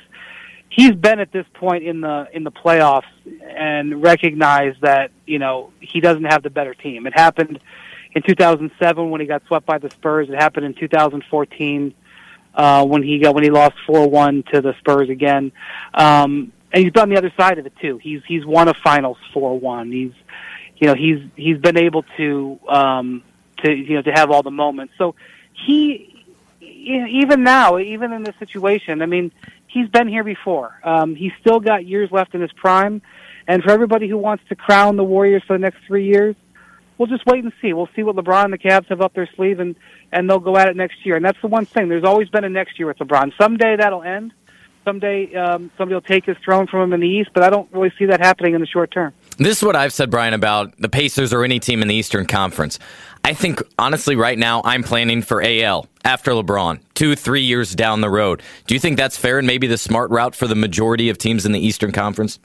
he's 0.71 0.93
been 0.93 1.21
at 1.21 1.31
this 1.31 1.45
point 1.53 1.85
in 1.85 2.01
the 2.01 2.27
in 2.33 2.45
the 2.45 2.51
playoffs 2.51 3.03
and 3.47 4.03
recognized 4.03 4.81
that 4.81 5.11
you 5.27 5.39
know 5.39 5.73
he 5.81 6.01
doesn't 6.01 6.25
have 6.25 6.43
the 6.43 6.51
better 6.51 6.73
team. 6.73 7.07
It 7.07 7.15
happened 7.15 7.61
in 8.15 8.23
2007 8.23 9.11
when 9.11 9.21
he 9.21 9.27
got 9.27 9.43
swept 9.47 9.67
by 9.67 9.79
the 9.79 9.91
Spurs. 9.91 10.29
It 10.29 10.35
happened 10.35 10.67
in 10.67 10.75
2014 10.75 11.95
uh, 12.55 12.87
when 12.87 13.03
he 13.03 13.19
got 13.19 13.35
when 13.35 13.45
he 13.45 13.51
lost 13.51 13.77
4-1 13.89 14.51
to 14.53 14.61
the 14.61 14.75
Spurs 14.79 15.09
again. 15.09 15.53
Um, 15.95 16.53
and 16.73 16.83
he's 16.83 16.93
been 16.93 17.03
on 17.03 17.09
the 17.11 17.17
other 17.17 17.33
side 17.37 17.59
of 17.59 17.67
it 17.67 17.75
too. 17.81 17.99
He's 17.99 18.23
he's 18.27 18.47
won 18.47 18.69
a 18.69 18.75
finals 18.75 19.19
four 19.33 19.59
one. 19.59 19.93
He's 19.93 20.13
you 20.77 20.87
know 20.87 20.95
he's 20.95 21.21
he's 21.37 21.59
been 21.59 21.77
able 21.77 22.05
to 22.17 22.59
um, 22.69 23.23
to 23.59 23.73
you 23.73 23.97
know 23.97 24.03
to 24.03 24.13
have 24.13 24.31
all 24.31 24.43
the 24.43 24.51
moments. 24.51 24.95
So 24.97 25.15
he 25.53 26.09
even 26.61 27.43
now, 27.43 27.79
even 27.79 28.13
in 28.13 28.25
this 28.25 28.35
situation, 28.39 29.03
I 29.03 29.07
mean, 29.07 29.31
he's 29.67 29.89
been 29.89 30.09
here 30.09 30.25
before. 30.25 30.81
Um, 30.83 31.15
he's 31.15 31.33
still 31.41 31.61
got 31.61 31.87
years 31.87 32.11
left 32.11 32.35
in 32.35 32.41
his 32.41 32.53
prime, 32.53 33.03
and 33.47 33.63
for 33.63 33.71
everybody 33.71 34.09
who 34.09 34.19
wants 34.19 34.43
to 34.49 34.57
crown 34.57 34.97
the 34.97 35.05
Warriors 35.05 35.43
for 35.47 35.53
the 35.53 35.61
next 35.61 35.79
three 35.87 36.07
years, 36.07 36.35
we'll 37.03 37.11
just 37.11 37.27
wait 37.27 37.43
and 37.43 37.53
see. 37.61 37.73
We'll 37.73 37.89
see 37.97 38.05
what 38.05 38.15
LeBron 38.15 38.45
and 38.45 38.53
the 38.53 38.59
Cavs 38.59 38.87
have 38.87 39.01
up 39.01 39.13
their 39.13 39.29
sleeve, 39.35 39.59
and 39.59 39.75
and 40.13 40.31
they'll 40.31 40.39
go 40.39 40.57
at 40.57 40.69
it 40.69 40.77
next 40.77 41.05
year. 41.05 41.17
And 41.17 41.25
that's 41.25 41.41
the 41.43 41.49
one 41.49 41.67
thing. 41.67 41.89
There's 41.89 42.05
always 42.05 42.29
been 42.29 42.45
a 42.45 42.49
next 42.49 42.79
year 42.79 42.87
with 42.87 42.99
LeBron. 42.99 43.33
Someday 43.37 43.77
that'll 43.77 44.05
end 44.05 44.33
someday 44.85 45.33
um, 45.35 45.71
somebody 45.79 45.95
will 45.95 46.01
take 46.01 46.25
his 46.25 46.37
throne 46.45 46.67
from 46.67 46.81
him 46.81 46.93
in 46.93 47.01
the 47.01 47.09
East, 47.09 47.31
but 47.35 47.43
I 47.43 47.51
don't 47.51 47.73
really 47.73 47.93
see 47.99 48.07
that 48.07 48.21
happening 48.21 48.55
in 48.55 48.61
the 48.61 48.67
short 48.67 48.91
term. 48.91 49.13
This 49.39 49.59
is 49.59 49.65
what 49.65 49.77
I've 49.77 49.93
said, 49.93 50.11
Brian, 50.11 50.35
about 50.35 50.77
the 50.79 50.89
Pacers 50.89 51.33
or 51.33 51.45
any 51.45 51.59
team 51.59 51.83
in 51.83 51.89
the 51.89 51.95
Eastern 51.95 52.27
Conference. 52.27 52.79
I 53.25 53.35
think, 53.35 53.63
honestly, 53.79 54.17
right 54.17 54.39
now, 54.39 54.63
I'm 54.65 54.83
planning 54.83 55.23
for 55.23 55.43
AL 55.43 55.87
after 56.05 56.33
LeBron, 56.33 56.81
two, 56.95 57.15
three 57.15 57.43
years 57.43 57.75
down 57.75 58.01
the 58.01 58.11
road. 58.11 58.43
Do 58.67 58.75
you 58.75 58.81
think 58.81 58.97
that's 58.97 59.17
fair 59.17 59.39
and 59.39 59.47
maybe 59.47 59.67
the 59.67 59.79
smart 59.79 60.11
route 60.11 60.35
for 60.35 60.47
the 60.47 60.57
majority 60.57 61.09
of 61.09 61.19
teams 61.19 61.47
in 61.47 61.53
the 61.53 61.65
Eastern 61.65 61.93
Conference? 61.93 62.39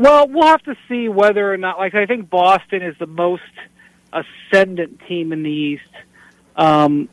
Well, 0.00 0.28
we'll 0.28 0.46
have 0.46 0.62
to 0.62 0.74
see 0.88 1.10
whether 1.10 1.52
or 1.52 1.58
not. 1.58 1.78
Like, 1.78 1.94
I 1.94 2.06
think 2.06 2.30
Boston 2.30 2.80
is 2.80 2.96
the 2.98 3.06
most 3.06 3.42
ascendant 4.14 4.98
team 5.06 5.30
in 5.30 5.42
the 5.42 5.50
East 5.50 5.82
um, 6.56 7.10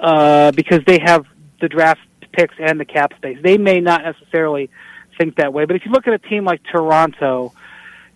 uh, 0.00 0.50
because 0.52 0.80
they 0.86 1.00
have 1.04 1.26
the 1.60 1.68
draft 1.68 2.00
picks 2.32 2.54
and 2.58 2.80
the 2.80 2.86
cap 2.86 3.12
space. 3.16 3.36
They 3.42 3.58
may 3.58 3.80
not 3.80 4.04
necessarily 4.04 4.70
think 5.18 5.36
that 5.36 5.52
way, 5.52 5.66
but 5.66 5.76
if 5.76 5.84
you 5.84 5.92
look 5.92 6.06
at 6.06 6.14
a 6.14 6.18
team 6.18 6.46
like 6.46 6.62
Toronto, 6.72 7.52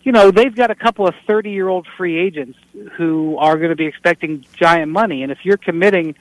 you 0.00 0.12
know, 0.12 0.30
they've 0.30 0.54
got 0.54 0.70
a 0.70 0.74
couple 0.74 1.06
of 1.06 1.14
30 1.26 1.50
year 1.50 1.68
old 1.68 1.86
free 1.98 2.18
agents 2.18 2.58
who 2.96 3.36
are 3.36 3.58
going 3.58 3.68
to 3.68 3.76
be 3.76 3.84
expecting 3.84 4.42
giant 4.56 4.90
money. 4.90 5.22
And 5.22 5.30
if 5.30 5.44
you're 5.44 5.58
committing 5.58 6.14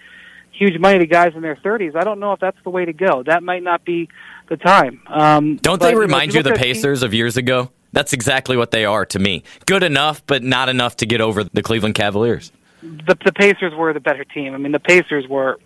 huge 0.51 0.77
money 0.77 0.99
to 0.99 1.05
guys 1.05 1.35
in 1.35 1.41
their 1.41 1.55
30s, 1.55 1.95
I 1.95 2.03
don't 2.03 2.19
know 2.19 2.33
if 2.33 2.41
that's 2.41 2.61
the 2.65 2.69
way 2.69 2.83
to 2.83 2.91
go. 2.91 3.23
That 3.23 3.43
might 3.43 3.63
not 3.63 3.85
be 3.85 4.09
the 4.49 4.57
time. 4.57 5.01
Um, 5.07 5.55
don't 5.55 5.81
they 5.81 5.95
remind 5.95 6.33
you, 6.33 6.43
know, 6.43 6.49
you 6.49 6.55
the 6.55 6.59
Pacers 6.59 6.99
team, 6.99 7.07
of 7.07 7.13
years 7.13 7.37
ago? 7.37 7.71
That's 7.97 8.13
exactly 8.13 8.57
what 8.57 8.69
they 8.69 8.85
are 8.85 9.07
to 9.07 9.17
me. 9.17 9.41
Good 9.65 9.81
enough, 9.81 10.21
but 10.27 10.43
not 10.43 10.69
enough 10.69 10.97
to 10.97 11.07
get 11.07 11.19
over 11.19 11.43
the 11.43 11.63
Cleveland 11.63 11.95
Cavaliers. 11.95 12.51
The, 12.83 13.17
the 13.25 13.31
Pacers 13.31 13.73
were 13.73 13.91
the 13.91 13.99
better 13.99 14.23
team. 14.23 14.53
I 14.53 14.57
mean, 14.57 14.71
the 14.71 14.79
Pacers 14.79 15.27
were 15.27 15.57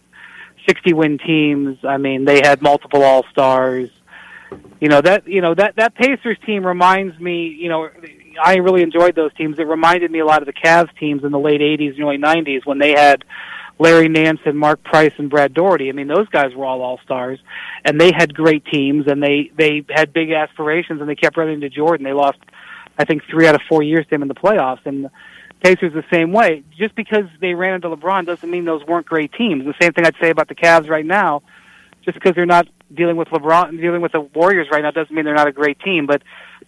60 0.65 0.93
win 0.93 1.17
teams. 1.17 1.79
I 1.83 1.97
mean, 1.97 2.23
they 2.23 2.37
had 2.37 2.61
multiple 2.61 3.03
All 3.03 3.25
Stars. 3.31 3.89
You 4.79 4.87
know 4.87 5.01
that 5.01 5.27
you 5.27 5.41
know 5.41 5.53
that 5.55 5.75
that 5.75 5.93
Pacers 5.95 6.37
team 6.45 6.65
reminds 6.65 7.19
me. 7.19 7.47
You 7.47 7.67
know, 7.67 7.89
I 8.41 8.55
really 8.55 8.81
enjoyed 8.81 9.13
those 9.13 9.33
teams. 9.33 9.59
It 9.59 9.67
reminded 9.67 10.09
me 10.09 10.19
a 10.19 10.25
lot 10.25 10.41
of 10.41 10.45
the 10.45 10.53
Cavs 10.53 10.97
teams 10.97 11.25
in 11.25 11.33
the 11.33 11.39
late 11.39 11.59
80s 11.59 11.95
and 11.95 12.03
early 12.03 12.17
90s 12.17 12.65
when 12.65 12.79
they 12.79 12.91
had 12.91 13.25
Larry 13.81 14.09
Nance 14.09 14.41
and 14.45 14.59
Mark 14.59 14.83
Price 14.83 15.13
and 15.17 15.27
Brad 15.27 15.55
Daugherty. 15.55 15.89
I 15.89 15.93
mean, 15.93 16.07
those 16.07 16.29
guys 16.29 16.53
were 16.53 16.65
all 16.65 16.83
All 16.83 16.99
Stars, 17.03 17.39
and 17.83 17.99
they 17.99 18.11
had 18.11 18.31
great 18.31 18.63
teams 18.65 19.07
and 19.07 19.23
they 19.23 19.51
they 19.57 19.83
had 19.89 20.13
big 20.13 20.29
aspirations 20.31 21.01
and 21.01 21.09
they 21.09 21.15
kept 21.15 21.35
running 21.35 21.61
to 21.61 21.69
Jordan. 21.69 22.03
They 22.03 22.13
lost, 22.13 22.37
I 22.99 23.05
think, 23.05 23.23
three 23.27 23.47
out 23.47 23.55
of 23.55 23.61
four 23.67 23.81
years 23.81 24.05
to 24.07 24.15
him 24.15 24.21
in 24.21 24.27
the 24.27 24.35
playoffs 24.35 24.85
and 24.85 25.09
Pacers 25.63 25.93
the 25.93 26.03
same 26.11 26.31
way. 26.31 26.63
Just 26.77 26.93
because 26.93 27.25
they 27.39 27.55
ran 27.55 27.73
into 27.73 27.89
LeBron 27.89 28.27
doesn't 28.27 28.47
mean 28.49 28.65
those 28.65 28.85
weren't 28.85 29.07
great 29.07 29.33
teams. 29.33 29.65
The 29.65 29.73
same 29.81 29.93
thing 29.93 30.05
I'd 30.05 30.15
say 30.21 30.29
about 30.29 30.47
the 30.47 30.55
Cavs 30.55 30.87
right 30.87 31.05
now. 31.05 31.41
Just 32.05 32.13
because 32.15 32.35
they're 32.35 32.45
not 32.45 32.67
dealing 32.93 33.15
with 33.15 33.29
LeBron, 33.29 33.69
and 33.69 33.79
dealing 33.79 34.01
with 34.01 34.11
the 34.11 34.21
Warriors 34.21 34.67
right 34.71 34.83
now, 34.83 34.91
doesn't 34.91 35.15
mean 35.15 35.25
they're 35.25 35.33
not 35.33 35.47
a 35.47 35.51
great 35.51 35.79
team. 35.79 36.05
But 36.05 36.21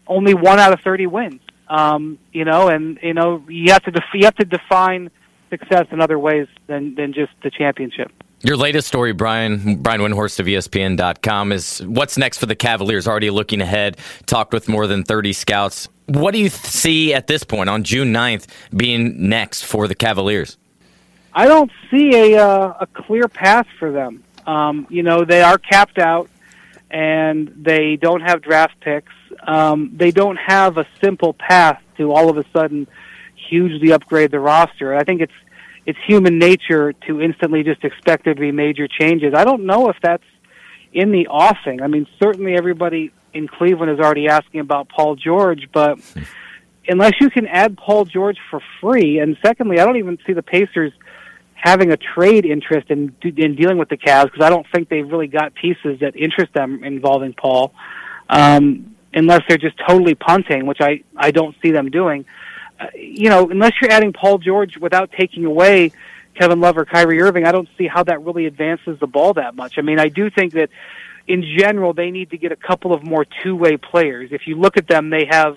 only 0.07 0.33
one 0.33 0.57
out 0.59 0.73
of 0.73 0.79
thirty 0.79 1.05
wins. 1.05 1.41
Um, 1.67 2.17
you 2.31 2.43
know, 2.43 2.69
and 2.69 2.97
you 3.03 3.13
know 3.13 3.45
you 3.47 3.71
have 3.71 3.83
to 3.83 3.91
def- 3.91 4.15
you 4.15 4.25
have 4.25 4.35
to 4.37 4.45
define 4.45 5.11
success 5.53 5.85
in 5.91 6.01
other 6.01 6.17
ways 6.17 6.47
than 6.67 6.95
than 6.95 7.13
just 7.13 7.31
the 7.43 7.51
championship. 7.51 8.11
Your 8.41 8.57
latest 8.57 8.89
story, 8.89 9.13
Brian, 9.13 9.77
Brian 9.77 10.01
Windhorst 10.01 10.39
of 10.41 10.47
ESPN.com, 10.47 11.53
is 11.53 11.81
what's 11.85 12.17
next 12.17 12.39
for 12.39 12.45
the 12.45 12.55
Cavaliers? 12.55 13.07
Already 13.07 13.29
looking 13.29 13.61
ahead, 13.61 13.97
talked 14.25 14.51
with 14.51 14.67
more 14.67 14.85
than 14.85 15.05
30 15.05 15.31
scouts. 15.31 15.87
What 16.07 16.33
do 16.33 16.39
you 16.39 16.49
see 16.49 17.13
at 17.13 17.27
this 17.27 17.45
point 17.45 17.69
on 17.69 17.85
June 17.85 18.11
9th 18.11 18.47
being 18.75 19.29
next 19.29 19.63
for 19.63 19.87
the 19.87 19.95
Cavaliers? 19.95 20.57
I 21.33 21.47
don't 21.47 21.71
see 21.89 22.33
a, 22.33 22.45
uh, 22.45 22.73
a 22.81 22.87
clear 22.87 23.29
path 23.29 23.67
for 23.79 23.93
them. 23.93 24.25
Um, 24.45 24.87
you 24.89 25.03
know, 25.03 25.23
they 25.23 25.41
are 25.41 25.57
capped 25.57 25.97
out 25.97 26.29
and 26.91 27.47
they 27.55 27.95
don't 27.95 28.21
have 28.21 28.41
draft 28.41 28.77
picks. 28.81 29.13
Um, 29.47 29.89
they 29.95 30.11
don't 30.11 30.35
have 30.35 30.77
a 30.77 30.85
simple 31.01 31.33
path 31.33 31.81
to 31.95 32.11
all 32.11 32.29
of 32.29 32.37
a 32.37 32.43
sudden 32.51 32.87
hugely 33.49 33.91
upgrade 33.91 34.31
the 34.31 34.39
roster. 34.39 34.95
I 34.95 35.03
think 35.03 35.21
it's 35.21 35.33
it's 35.85 35.99
human 36.07 36.39
nature 36.39 36.93
to 37.07 37.21
instantly 37.21 37.63
just 37.63 37.83
expect 37.83 38.23
there 38.23 38.33
to 38.33 38.39
be 38.39 38.51
major 38.51 38.87
changes. 38.87 39.33
I 39.35 39.43
don't 39.43 39.65
know 39.65 39.89
if 39.89 39.97
that's 40.01 40.23
in 40.93 41.11
the 41.11 41.27
offing. 41.27 41.81
I 41.81 41.87
mean, 41.87 42.07
certainly 42.21 42.55
everybody 42.55 43.11
in 43.33 43.47
Cleveland 43.47 43.91
is 43.91 43.99
already 43.99 44.27
asking 44.27 44.61
about 44.61 44.87
Paul 44.89 45.15
George, 45.15 45.67
but 45.73 45.99
unless 46.87 47.13
you 47.19 47.29
can 47.29 47.47
add 47.47 47.77
Paul 47.77 48.05
George 48.05 48.37
for 48.49 48.61
free, 48.79 49.19
and 49.19 49.37
secondly, 49.43 49.79
I 49.79 49.85
don't 49.85 49.97
even 49.97 50.17
see 50.25 50.33
the 50.33 50.43
Pacers 50.43 50.93
having 51.55 51.91
a 51.91 51.97
trade 51.97 52.45
interest 52.45 52.89
in 52.89 53.15
in 53.23 53.55
dealing 53.55 53.77
with 53.77 53.89
the 53.89 53.97
Cavs 53.97 54.25
because 54.25 54.41
I 54.41 54.49
don't 54.49 54.67
think 54.73 54.89
they've 54.89 55.09
really 55.09 55.27
got 55.27 55.53
pieces 55.55 55.99
that 56.01 56.15
interest 56.15 56.53
them 56.53 56.83
involving 56.83 57.33
Paul, 57.33 57.73
um, 58.29 58.95
unless 59.13 59.41
they're 59.47 59.57
just 59.57 59.77
totally 59.87 60.15
punting, 60.15 60.65
which 60.65 60.79
I 60.81 61.03
I 61.15 61.31
don't 61.31 61.55
see 61.61 61.71
them 61.71 61.89
doing. 61.89 62.25
You 62.95 63.29
know, 63.29 63.49
unless 63.49 63.73
you're 63.81 63.91
adding 63.91 64.13
Paul 64.13 64.39
George 64.39 64.77
without 64.77 65.11
taking 65.11 65.45
away 65.45 65.91
Kevin 66.35 66.59
Love 66.59 66.77
or 66.77 66.85
Kyrie 66.85 67.21
Irving, 67.21 67.45
I 67.45 67.51
don't 67.51 67.69
see 67.77 67.87
how 67.87 68.03
that 68.03 68.23
really 68.23 68.45
advances 68.45 68.99
the 68.99 69.07
ball 69.07 69.33
that 69.35 69.55
much. 69.55 69.77
I 69.77 69.81
mean, 69.81 69.99
I 69.99 70.09
do 70.09 70.29
think 70.29 70.53
that 70.53 70.69
in 71.27 71.43
general 71.57 71.93
they 71.93 72.11
need 72.11 72.31
to 72.31 72.37
get 72.37 72.51
a 72.51 72.55
couple 72.55 72.93
of 72.93 73.03
more 73.03 73.25
two-way 73.43 73.77
players. 73.77 74.31
If 74.31 74.47
you 74.47 74.55
look 74.55 74.77
at 74.77 74.87
them, 74.87 75.09
they 75.09 75.25
have 75.29 75.55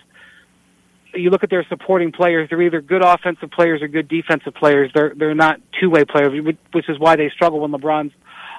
you 1.15 1.31
look 1.31 1.43
at 1.43 1.51
their 1.51 1.65
supporting 1.69 2.13
players, 2.13 2.51
they're 2.51 2.61
either 2.61 2.83
good 2.83 3.03
offensive 3.03 3.51
players 3.51 3.81
or 3.81 3.89
good 3.89 4.07
defensive 4.07 4.55
players. 4.55 4.91
They're 4.95 5.15
they're 5.17 5.35
not 5.35 5.61
two-way 5.81 6.05
players, 6.05 6.57
which 6.73 6.89
is 6.89 6.99
why 6.99 7.17
they 7.17 7.31
struggle 7.31 7.61
when 7.61 7.73
LeBron's 7.73 8.13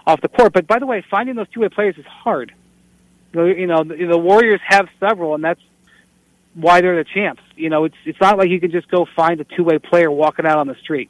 off 0.06 0.22
the 0.22 0.28
court. 0.28 0.54
But 0.54 0.68
by 0.68 0.80
the 0.80 0.86
way, 0.86 1.06
finding 1.10 1.36
those 1.36 1.50
two-way 1.50 1.70
players 1.70 1.98
is 1.98 2.06
hard. 2.06 2.54
You 3.34 3.68
know, 3.68 3.84
the 3.84 4.18
Warriors 4.18 4.62
have 4.66 4.88
several, 5.00 5.36
and 5.36 5.44
that's 5.44 5.62
why 6.58 6.82
they're 6.82 6.96
the 6.96 7.06
champs. 7.06 7.44
You 7.56 7.70
know, 7.70 7.86
it's 7.86 7.96
it's 8.06 8.20
not 8.20 8.38
like 8.38 8.50
you 8.50 8.60
can 8.60 8.72
just 8.72 8.90
go 8.90 9.08
find 9.16 9.40
a 9.40 9.44
two-way 9.44 9.80
player 9.80 10.12
walking 10.12 10.46
out 10.46 10.58
on 10.58 10.68
the 10.68 10.76
street. 10.76 11.10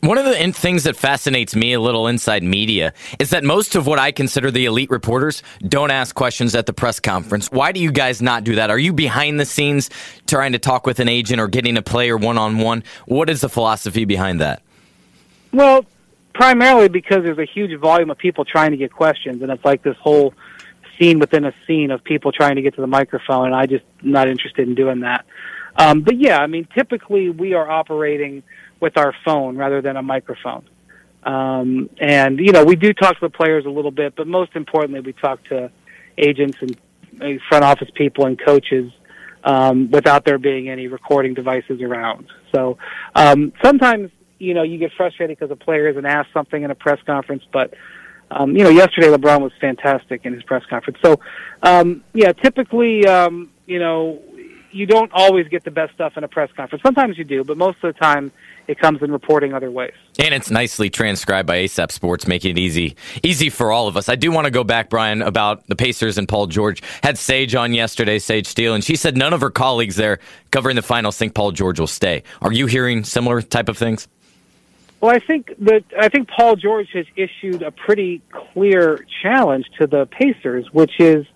One 0.00 0.18
of 0.18 0.26
the 0.26 0.52
things 0.52 0.84
that 0.84 0.96
fascinates 0.96 1.56
me 1.56 1.72
a 1.72 1.80
little 1.80 2.06
inside 2.06 2.42
media 2.42 2.92
is 3.18 3.30
that 3.30 3.42
most 3.42 3.74
of 3.74 3.86
what 3.86 3.98
I 3.98 4.12
consider 4.12 4.50
the 4.50 4.66
elite 4.66 4.90
reporters 4.90 5.42
don't 5.66 5.90
ask 5.90 6.14
questions 6.14 6.54
at 6.54 6.66
the 6.66 6.74
press 6.74 7.00
conference. 7.00 7.50
Why 7.50 7.72
do 7.72 7.80
you 7.80 7.90
guys 7.90 8.20
not 8.20 8.44
do 8.44 8.56
that? 8.56 8.68
Are 8.68 8.78
you 8.78 8.92
behind 8.92 9.40
the 9.40 9.46
scenes 9.46 9.88
trying 10.26 10.52
to 10.52 10.58
talk 10.58 10.86
with 10.86 11.00
an 11.00 11.08
agent 11.08 11.40
or 11.40 11.48
getting 11.48 11.78
a 11.78 11.82
player 11.82 12.18
one 12.18 12.36
on 12.36 12.58
one? 12.58 12.84
What 13.06 13.30
is 13.30 13.40
the 13.40 13.48
philosophy 13.48 14.04
behind 14.04 14.42
that? 14.42 14.60
Well, 15.52 15.86
primarily 16.34 16.88
because 16.88 17.24
there's 17.24 17.38
a 17.38 17.46
huge 17.46 17.80
volume 17.80 18.10
of 18.10 18.18
people 18.18 18.44
trying 18.44 18.72
to 18.72 18.76
get 18.76 18.92
questions, 18.92 19.40
and 19.40 19.50
it's 19.50 19.64
like 19.64 19.82
this 19.82 19.96
whole 19.96 20.34
scene 20.98 21.18
within 21.18 21.44
a 21.44 21.52
scene 21.66 21.90
of 21.90 22.02
people 22.04 22.32
trying 22.32 22.56
to 22.56 22.62
get 22.62 22.74
to 22.74 22.80
the 22.80 22.86
microphone, 22.86 23.46
and 23.46 23.54
I 23.54 23.66
just 23.66 23.84
not 24.02 24.28
interested 24.28 24.68
in 24.68 24.74
doing 24.74 25.00
that. 25.00 25.24
Um, 25.76 26.02
but 26.02 26.18
yeah, 26.18 26.38
I 26.38 26.46
mean, 26.46 26.68
typically 26.74 27.30
we 27.30 27.54
are 27.54 27.68
operating 27.68 28.42
with 28.80 28.96
our 28.96 29.14
phone 29.24 29.56
rather 29.56 29.80
than 29.80 29.96
a 29.96 30.02
microphone. 30.02 30.68
Um, 31.24 31.88
and 31.98 32.38
you 32.38 32.52
know, 32.52 32.64
we 32.64 32.76
do 32.76 32.92
talk 32.92 33.14
to 33.14 33.26
the 33.26 33.30
players 33.30 33.64
a 33.64 33.70
little 33.70 33.90
bit, 33.90 34.14
but 34.16 34.26
most 34.26 34.54
importantly, 34.54 35.00
we 35.00 35.12
talk 35.14 35.42
to 35.44 35.70
agents 36.18 36.58
and 36.60 37.40
front 37.48 37.64
office 37.64 37.88
people 37.94 38.26
and 38.26 38.38
coaches 38.38 38.92
um, 39.44 39.90
without 39.90 40.24
there 40.24 40.38
being 40.38 40.68
any 40.68 40.86
recording 40.86 41.34
devices 41.34 41.80
around. 41.80 42.26
So 42.54 42.78
um, 43.14 43.52
sometimes 43.62 44.10
you 44.38 44.54
know 44.54 44.62
you 44.62 44.78
get 44.78 44.92
frustrated 44.96 45.38
because 45.38 45.50
a 45.50 45.56
player 45.56 45.88
isn't 45.88 46.04
asked 46.04 46.32
something 46.32 46.62
in 46.62 46.70
a 46.70 46.74
press 46.74 46.98
conference, 47.06 47.42
but 47.52 47.74
um, 48.34 48.56
you 48.56 48.64
know 48.64 48.70
yesterday 48.70 49.08
LeBron 49.08 49.40
was 49.40 49.52
fantastic 49.60 50.24
in 50.24 50.34
his 50.34 50.42
press 50.42 50.64
conference. 50.68 50.98
So 51.02 51.20
um, 51.62 52.04
yeah, 52.12 52.32
typically 52.32 53.06
um, 53.06 53.50
you 53.66 53.78
know 53.78 54.20
you 54.74 54.86
don't 54.86 55.10
always 55.14 55.46
get 55.48 55.62
the 55.62 55.70
best 55.70 55.94
stuff 55.94 56.16
in 56.16 56.24
a 56.24 56.28
press 56.28 56.50
conference. 56.56 56.82
Sometimes 56.82 57.16
you 57.16 57.22
do, 57.22 57.44
but 57.44 57.56
most 57.56 57.76
of 57.82 57.94
the 57.94 57.98
time 57.98 58.32
it 58.66 58.78
comes 58.78 59.02
in 59.02 59.12
reporting 59.12 59.54
other 59.54 59.70
ways. 59.70 59.92
And 60.18 60.34
it's 60.34 60.50
nicely 60.50 60.90
transcribed 60.90 61.46
by 61.46 61.58
ASAP 61.58 61.92
Sports, 61.92 62.26
making 62.26 62.52
it 62.52 62.58
easy 62.58 62.96
easy 63.22 63.50
for 63.50 63.70
all 63.70 63.86
of 63.86 63.96
us. 63.96 64.08
I 64.08 64.16
do 64.16 64.32
want 64.32 64.46
to 64.46 64.50
go 64.50 64.64
back, 64.64 64.90
Brian, 64.90 65.22
about 65.22 65.66
the 65.68 65.76
Pacers 65.76 66.18
and 66.18 66.28
Paul 66.28 66.48
George. 66.48 66.82
Had 67.02 67.18
Sage 67.18 67.54
on 67.54 67.72
yesterday, 67.72 68.18
Sage 68.18 68.46
Steele, 68.46 68.74
and 68.74 68.82
she 68.82 68.96
said 68.96 69.16
none 69.16 69.32
of 69.32 69.40
her 69.40 69.50
colleagues 69.50 69.96
there 69.96 70.18
covering 70.50 70.76
the 70.76 70.82
finals 70.82 71.16
think 71.16 71.34
Paul 71.34 71.52
George 71.52 71.78
will 71.78 71.86
stay. 71.86 72.24
Are 72.42 72.52
you 72.52 72.66
hearing 72.66 73.04
similar 73.04 73.42
type 73.42 73.68
of 73.68 73.78
things? 73.78 74.08
Well, 75.04 75.14
I 75.14 75.18
think 75.18 75.52
that 75.58 75.84
I 76.00 76.08
think 76.08 76.30
Paul 76.30 76.56
George 76.56 76.88
has 76.94 77.04
issued 77.14 77.60
a 77.60 77.70
pretty 77.70 78.22
clear 78.32 79.04
challenge 79.22 79.66
to 79.78 79.86
the 79.86 80.06
Pacers, 80.06 80.66
which 80.72 80.92
is 80.98 81.26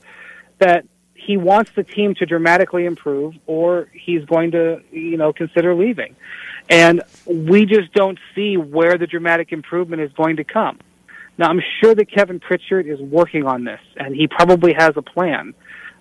that 0.58 0.86
he 1.12 1.36
wants 1.36 1.72
the 1.72 1.82
team 1.82 2.14
to 2.14 2.24
dramatically 2.24 2.86
improve 2.86 3.34
or 3.46 3.90
he's 3.92 4.24
going 4.24 4.52
to, 4.52 4.80
you 4.90 5.18
know, 5.18 5.34
consider 5.34 5.74
leaving. 5.74 6.16
And 6.70 7.02
we 7.26 7.66
just 7.66 7.92
don't 7.92 8.18
see 8.34 8.56
where 8.56 8.96
the 8.96 9.06
dramatic 9.06 9.52
improvement 9.52 10.00
is 10.00 10.12
going 10.14 10.36
to 10.36 10.44
come. 10.44 10.78
Now, 11.36 11.50
I'm 11.50 11.60
sure 11.82 11.94
that 11.94 12.10
Kevin 12.10 12.40
Pritchard 12.40 12.86
is 12.86 12.98
working 12.98 13.44
on 13.44 13.64
this 13.64 13.80
and 13.96 14.16
he 14.16 14.28
probably 14.28 14.72
has 14.78 14.92
a 14.96 15.02
plan. 15.02 15.52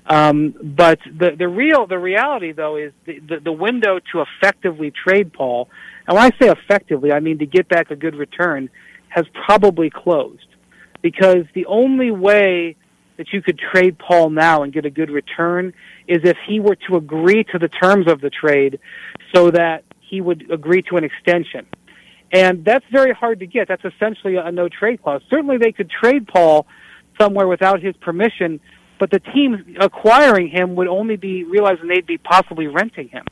Um, 0.06 0.56
but 0.64 1.00
the, 1.06 1.32
the 1.38 1.50
real, 1.50 1.86
the 1.86 2.00
reality 2.00 2.54
though 2.54 2.78
is 2.78 2.94
the, 3.04 3.20
the, 3.20 3.40
the 3.42 3.52
window 3.52 4.00
to 4.14 4.24
effectively 4.24 4.90
trade 4.92 5.34
Paul, 5.34 5.70
and 6.08 6.16
when 6.16 6.24
I 6.24 6.30
say 6.42 6.50
effectively, 6.50 7.12
I 7.12 7.20
mean 7.20 7.40
to 7.40 7.46
get 7.46 7.68
back 7.68 7.92
a 7.92 7.96
good 7.96 8.16
return, 8.16 8.70
has 9.10 9.26
probably 9.46 9.90
closed. 9.90 10.48
Because 11.02 11.46
the 11.54 11.66
only 11.66 12.12
way 12.12 12.76
that 13.18 13.34
you 13.34 13.42
could 13.42 13.60
trade 13.60 13.98
Paul 14.00 14.30
now 14.30 14.64
and 14.64 14.72
get 14.72 14.86
a 14.86 14.90
good 14.90 15.10
return 15.10 15.74
is 16.08 16.20
if 16.24 16.38
he 16.48 16.60
were 16.60 16.76
to 16.88 16.96
agree 16.96 17.44
to 17.52 17.60
the 17.60 17.68
terms 17.68 18.10
of 18.10 18.22
the 18.22 18.30
trade 18.30 18.80
so 19.36 19.52
that 19.52 19.84
he 20.00 20.22
would 20.22 20.50
agree 20.52 20.82
to 20.84 20.98
an 20.98 21.04
extension. 21.04 21.66
And 22.32 22.64
that's 22.64 22.86
very 22.92 23.14
hard 23.14 23.40
to 23.40 23.48
get. 23.48 23.68
That's 23.68 23.84
essentially 23.86 24.36
a 24.36 24.52
no 24.52 24.70
trade 24.70 25.02
clause. 25.02 25.22
Certainly 25.30 25.58
they 25.58 25.72
could 25.72 25.90
trade 25.90 26.28
Paul 26.28 26.68
somewhere 27.20 27.48
without 27.48 27.82
his 27.82 27.96
permission, 27.98 28.60
but 29.00 29.12
the 29.12 29.20
team 29.20 29.76
acquiring 29.80 30.50
him 30.50 30.76
would 30.76 30.88
only 30.88 31.16
be 31.16 31.44
realizing 31.44 31.88
they'd 31.88 32.06
be 32.06 32.18
possibly 32.18 32.68
renting 32.68 33.10
him. 33.10 33.26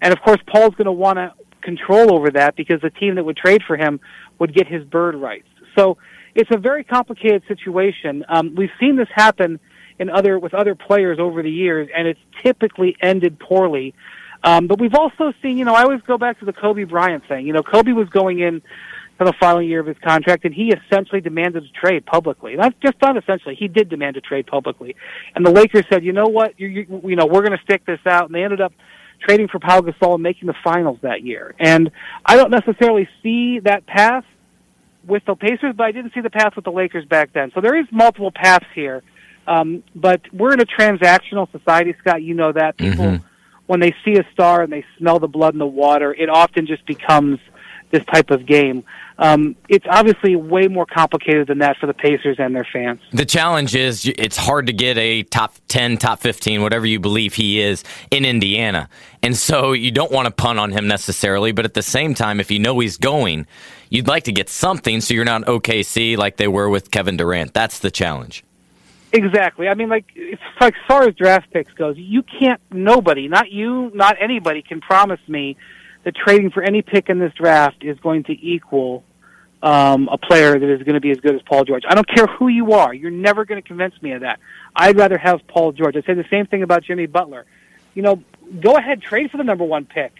And 0.00 0.12
of 0.12 0.20
course, 0.22 0.40
Paul's 0.46 0.74
going 0.74 0.86
to 0.86 0.92
want 0.92 1.18
to 1.18 1.32
control 1.62 2.14
over 2.14 2.30
that 2.30 2.56
because 2.56 2.80
the 2.80 2.90
team 2.90 3.14
that 3.16 3.24
would 3.24 3.36
trade 3.36 3.62
for 3.66 3.76
him 3.76 4.00
would 4.38 4.54
get 4.54 4.66
his 4.66 4.84
bird 4.84 5.14
rights. 5.14 5.48
So 5.76 5.98
it's 6.34 6.50
a 6.52 6.58
very 6.58 6.84
complicated 6.84 7.42
situation. 7.48 8.24
Um, 8.28 8.54
we've 8.54 8.70
seen 8.80 8.96
this 8.96 9.08
happen 9.14 9.60
in 9.98 10.10
other 10.10 10.38
with 10.38 10.54
other 10.54 10.74
players 10.74 11.18
over 11.18 11.42
the 11.42 11.50
years, 11.50 11.88
and 11.96 12.08
it's 12.08 12.20
typically 12.42 12.96
ended 13.00 13.38
poorly. 13.38 13.94
Um, 14.44 14.66
but 14.66 14.80
we've 14.80 14.94
also 14.94 15.32
seen, 15.40 15.56
you 15.56 15.64
know, 15.64 15.74
I 15.74 15.82
always 15.82 16.00
go 16.02 16.18
back 16.18 16.40
to 16.40 16.44
the 16.44 16.52
Kobe 16.52 16.84
Bryant 16.84 17.24
thing. 17.28 17.46
You 17.46 17.52
know, 17.52 17.62
Kobe 17.62 17.92
was 17.92 18.08
going 18.08 18.40
in 18.40 18.62
for 19.16 19.24
the 19.24 19.32
final 19.38 19.62
year 19.62 19.78
of 19.78 19.86
his 19.86 19.98
contract, 19.98 20.44
and 20.44 20.52
he 20.52 20.72
essentially 20.72 21.20
demanded 21.20 21.62
a 21.64 21.68
trade 21.78 22.04
publicly. 22.04 22.56
Not 22.56 22.74
just 22.80 22.96
not 23.00 23.16
essentially, 23.16 23.54
he 23.54 23.68
did 23.68 23.88
demand 23.88 24.16
a 24.16 24.20
trade 24.20 24.46
publicly. 24.46 24.96
And 25.34 25.46
the 25.46 25.50
Lakers 25.50 25.84
said, 25.88 26.04
you 26.04 26.12
know 26.12 26.26
what, 26.26 26.58
you, 26.58 26.66
you, 26.66 27.02
you 27.04 27.16
know, 27.16 27.26
we're 27.26 27.42
going 27.42 27.56
to 27.56 27.62
stick 27.62 27.86
this 27.86 28.00
out, 28.06 28.26
and 28.26 28.34
they 28.34 28.42
ended 28.42 28.60
up 28.60 28.72
trading 29.26 29.48
for 29.48 29.58
Pau 29.58 29.80
Gasol 29.80 30.14
and 30.14 30.22
making 30.22 30.46
the 30.46 30.54
finals 30.64 30.98
that 31.02 31.22
year. 31.22 31.54
And 31.58 31.90
I 32.24 32.36
don't 32.36 32.50
necessarily 32.50 33.08
see 33.22 33.60
that 33.60 33.86
path 33.86 34.24
with 35.06 35.24
the 35.24 35.34
Pacers, 35.34 35.74
but 35.76 35.84
I 35.84 35.92
didn't 35.92 36.12
see 36.14 36.20
the 36.20 36.30
path 36.30 36.54
with 36.56 36.64
the 36.64 36.72
Lakers 36.72 37.04
back 37.06 37.32
then. 37.32 37.50
So 37.54 37.60
there 37.60 37.76
is 37.78 37.86
multiple 37.90 38.30
paths 38.30 38.66
here. 38.74 39.02
Um, 39.46 39.82
but 39.94 40.20
we're 40.32 40.52
in 40.52 40.60
a 40.60 40.66
transactional 40.66 41.50
society, 41.50 41.94
Scott. 42.00 42.22
You 42.22 42.34
know 42.34 42.52
that 42.52 42.76
people, 42.76 43.04
mm-hmm. 43.04 43.26
when 43.66 43.80
they 43.80 43.94
see 44.04 44.16
a 44.16 44.26
star 44.32 44.62
and 44.62 44.72
they 44.72 44.84
smell 44.98 45.18
the 45.18 45.28
blood 45.28 45.54
in 45.54 45.58
the 45.58 45.66
water, 45.66 46.14
it 46.14 46.28
often 46.28 46.66
just 46.66 46.86
becomes 46.86 47.40
this 47.92 48.04
type 48.06 48.30
of 48.30 48.46
game. 48.46 48.82
Um, 49.18 49.54
it's 49.68 49.84
obviously 49.88 50.34
way 50.34 50.66
more 50.66 50.86
complicated 50.86 51.46
than 51.46 51.58
that 51.58 51.76
for 51.76 51.86
the 51.86 51.94
Pacers 51.94 52.36
and 52.40 52.56
their 52.56 52.66
fans. 52.72 53.00
The 53.12 53.26
challenge 53.26 53.76
is 53.76 54.06
it's 54.06 54.36
hard 54.36 54.66
to 54.66 54.72
get 54.72 54.98
a 54.98 55.22
top 55.22 55.54
10, 55.68 55.98
top 55.98 56.20
15, 56.20 56.62
whatever 56.62 56.86
you 56.86 56.98
believe 56.98 57.34
he 57.34 57.60
is 57.60 57.84
in 58.10 58.24
Indiana. 58.24 58.88
And 59.22 59.36
so 59.36 59.72
you 59.72 59.92
don't 59.92 60.10
want 60.10 60.26
to 60.26 60.32
punt 60.32 60.58
on 60.58 60.72
him 60.72 60.88
necessarily, 60.88 61.52
but 61.52 61.64
at 61.64 61.74
the 61.74 61.82
same 61.82 62.14
time, 62.14 62.40
if 62.40 62.50
you 62.50 62.58
know 62.58 62.78
he's 62.80 62.96
going, 62.96 63.46
you'd 63.90 64.08
like 64.08 64.24
to 64.24 64.32
get 64.32 64.48
something 64.48 65.00
so 65.00 65.14
you're 65.14 65.24
not 65.24 65.42
OKC 65.42 66.16
like 66.16 66.38
they 66.38 66.48
were 66.48 66.68
with 66.68 66.90
Kevin 66.90 67.16
Durant. 67.16 67.54
That's 67.54 67.78
the 67.78 67.90
challenge. 67.90 68.42
Exactly. 69.12 69.68
I 69.68 69.74
mean, 69.74 69.90
like, 69.90 70.06
as 70.60 70.72
far 70.88 71.02
as 71.02 71.14
draft 71.14 71.52
picks 71.52 71.72
goes, 71.74 71.96
you 71.98 72.22
can't, 72.22 72.60
nobody, 72.70 73.28
not 73.28 73.52
you, 73.52 73.90
not 73.94 74.16
anybody 74.18 74.62
can 74.62 74.80
promise 74.80 75.20
me 75.28 75.58
that 76.04 76.14
trading 76.14 76.50
for 76.50 76.62
any 76.62 76.82
pick 76.82 77.08
in 77.08 77.18
this 77.18 77.32
draft 77.34 77.82
is 77.82 77.98
going 78.00 78.24
to 78.24 78.32
equal 78.32 79.04
um, 79.62 80.08
a 80.10 80.18
player 80.18 80.58
that 80.58 80.68
is 80.68 80.82
going 80.82 80.94
to 80.94 81.00
be 81.00 81.10
as 81.10 81.18
good 81.18 81.34
as 81.34 81.42
Paul 81.42 81.64
George. 81.64 81.84
I 81.88 81.94
don't 81.94 82.08
care 82.08 82.26
who 82.26 82.48
you 82.48 82.72
are. 82.72 82.92
You're 82.92 83.10
never 83.10 83.44
going 83.44 83.62
to 83.62 83.66
convince 83.66 84.00
me 84.02 84.12
of 84.12 84.22
that. 84.22 84.40
I'd 84.74 84.96
rather 84.96 85.18
have 85.18 85.46
Paul 85.46 85.72
George. 85.72 85.96
I 85.96 86.02
say 86.02 86.14
the 86.14 86.24
same 86.30 86.46
thing 86.46 86.62
about 86.62 86.82
Jimmy 86.82 87.06
Butler. 87.06 87.46
You 87.94 88.02
know, 88.02 88.22
go 88.60 88.76
ahead, 88.76 89.02
trade 89.02 89.30
for 89.30 89.36
the 89.36 89.44
number 89.44 89.64
one 89.64 89.84
pick. 89.84 90.12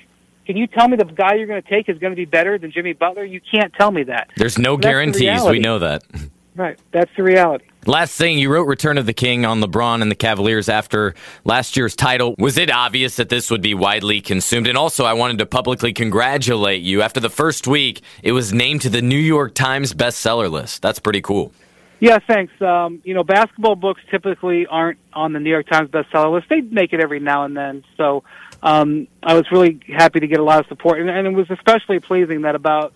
Can 0.47 0.57
you 0.57 0.67
tell 0.67 0.89
me 0.89 0.97
the 0.97 1.05
guy 1.05 1.35
you're 1.35 1.47
going 1.47 1.63
to 1.63 1.69
take 1.69 1.89
is 1.89 1.99
going 1.99 2.13
to 2.13 2.17
be 2.17 2.25
better 2.25 2.59
than 2.59 2.73
Jimmy 2.73 2.93
Butler? 2.93 3.25
You 3.25 3.41
can't 3.41 3.73
tell 3.75 3.91
me 3.91 4.05
that. 4.05 4.31
There's 4.37 4.59
no 4.59 4.77
guarantees. 4.77 5.43
The 5.43 5.51
we 5.51 5.59
know 5.59 5.79
that. 5.79 6.05
Right. 6.55 6.79
That's 6.91 7.11
the 7.17 7.23
reality. 7.23 7.65
Last 7.85 8.17
thing, 8.17 8.39
you 8.39 8.49
wrote 8.49 8.69
Return 8.69 8.97
of 8.97 9.07
the 9.07 9.13
King 9.13 9.45
on 9.45 9.61
LeBron 9.61 10.03
and 10.03 10.11
the 10.11 10.15
Cavaliers 10.15 10.69
after 10.69 11.17
last 11.45 11.77
year's 11.77 11.97
title. 11.97 12.37
Was 12.39 12.57
it 12.57 12.71
obvious 12.71 13.17
that 13.17 13.29
this 13.29 13.51
would 13.51 13.61
be 13.61 13.75
widely 13.75 14.21
consumed? 14.21 14.69
And 14.69 14.79
also, 14.79 15.05
I 15.05 15.15
wanted 15.15 15.39
to 15.39 15.47
publicly 15.47 15.93
congratulate 15.93 16.83
you. 16.83 17.03
After 17.03 17.19
the 17.19 17.29
first 17.29 17.67
week, 17.67 18.03
it 18.23 18.31
was 18.31 18.53
named 18.53 18.83
to 18.83 18.89
the 18.89 19.03
New 19.03 19.19
York 19.19 19.55
Times 19.55 19.95
bestseller 19.95 20.49
list. 20.49 20.81
That's 20.81 21.01
pretty 21.01 21.23
cool. 21.23 21.53
Yeah, 21.99 22.21
thanks. 22.25 22.53
Um, 22.63 23.03
you 23.03 23.15
know, 23.15 23.25
basketball 23.25 23.75
books 23.75 24.01
typically 24.13 24.65
aren't 24.65 25.01
on 25.13 25.33
the 25.33 25.41
New 25.41 25.51
York 25.51 25.67
Times 25.67 25.91
bestseller 25.91 26.33
list. 26.33 26.49
They 26.51 26.61
make 26.61 26.93
it 26.93 27.01
every 27.01 27.19
now 27.19 27.43
and 27.45 27.57
then. 27.57 27.83
So 27.97 28.23
um, 28.63 29.09
I 29.25 29.35
was 29.35 29.51
really 29.51 29.81
happy 29.89 30.21
to 30.21 30.29
get 30.29 30.39
a 30.39 30.45
lot 30.45 30.61
of 30.61 30.67
support. 30.69 31.01
And, 31.01 31.11
and 31.11 31.27
it 31.27 31.31
was 31.31 31.51
especially 31.51 31.99
pleasing 31.99 32.43
that 32.43 32.55
about 32.55 32.93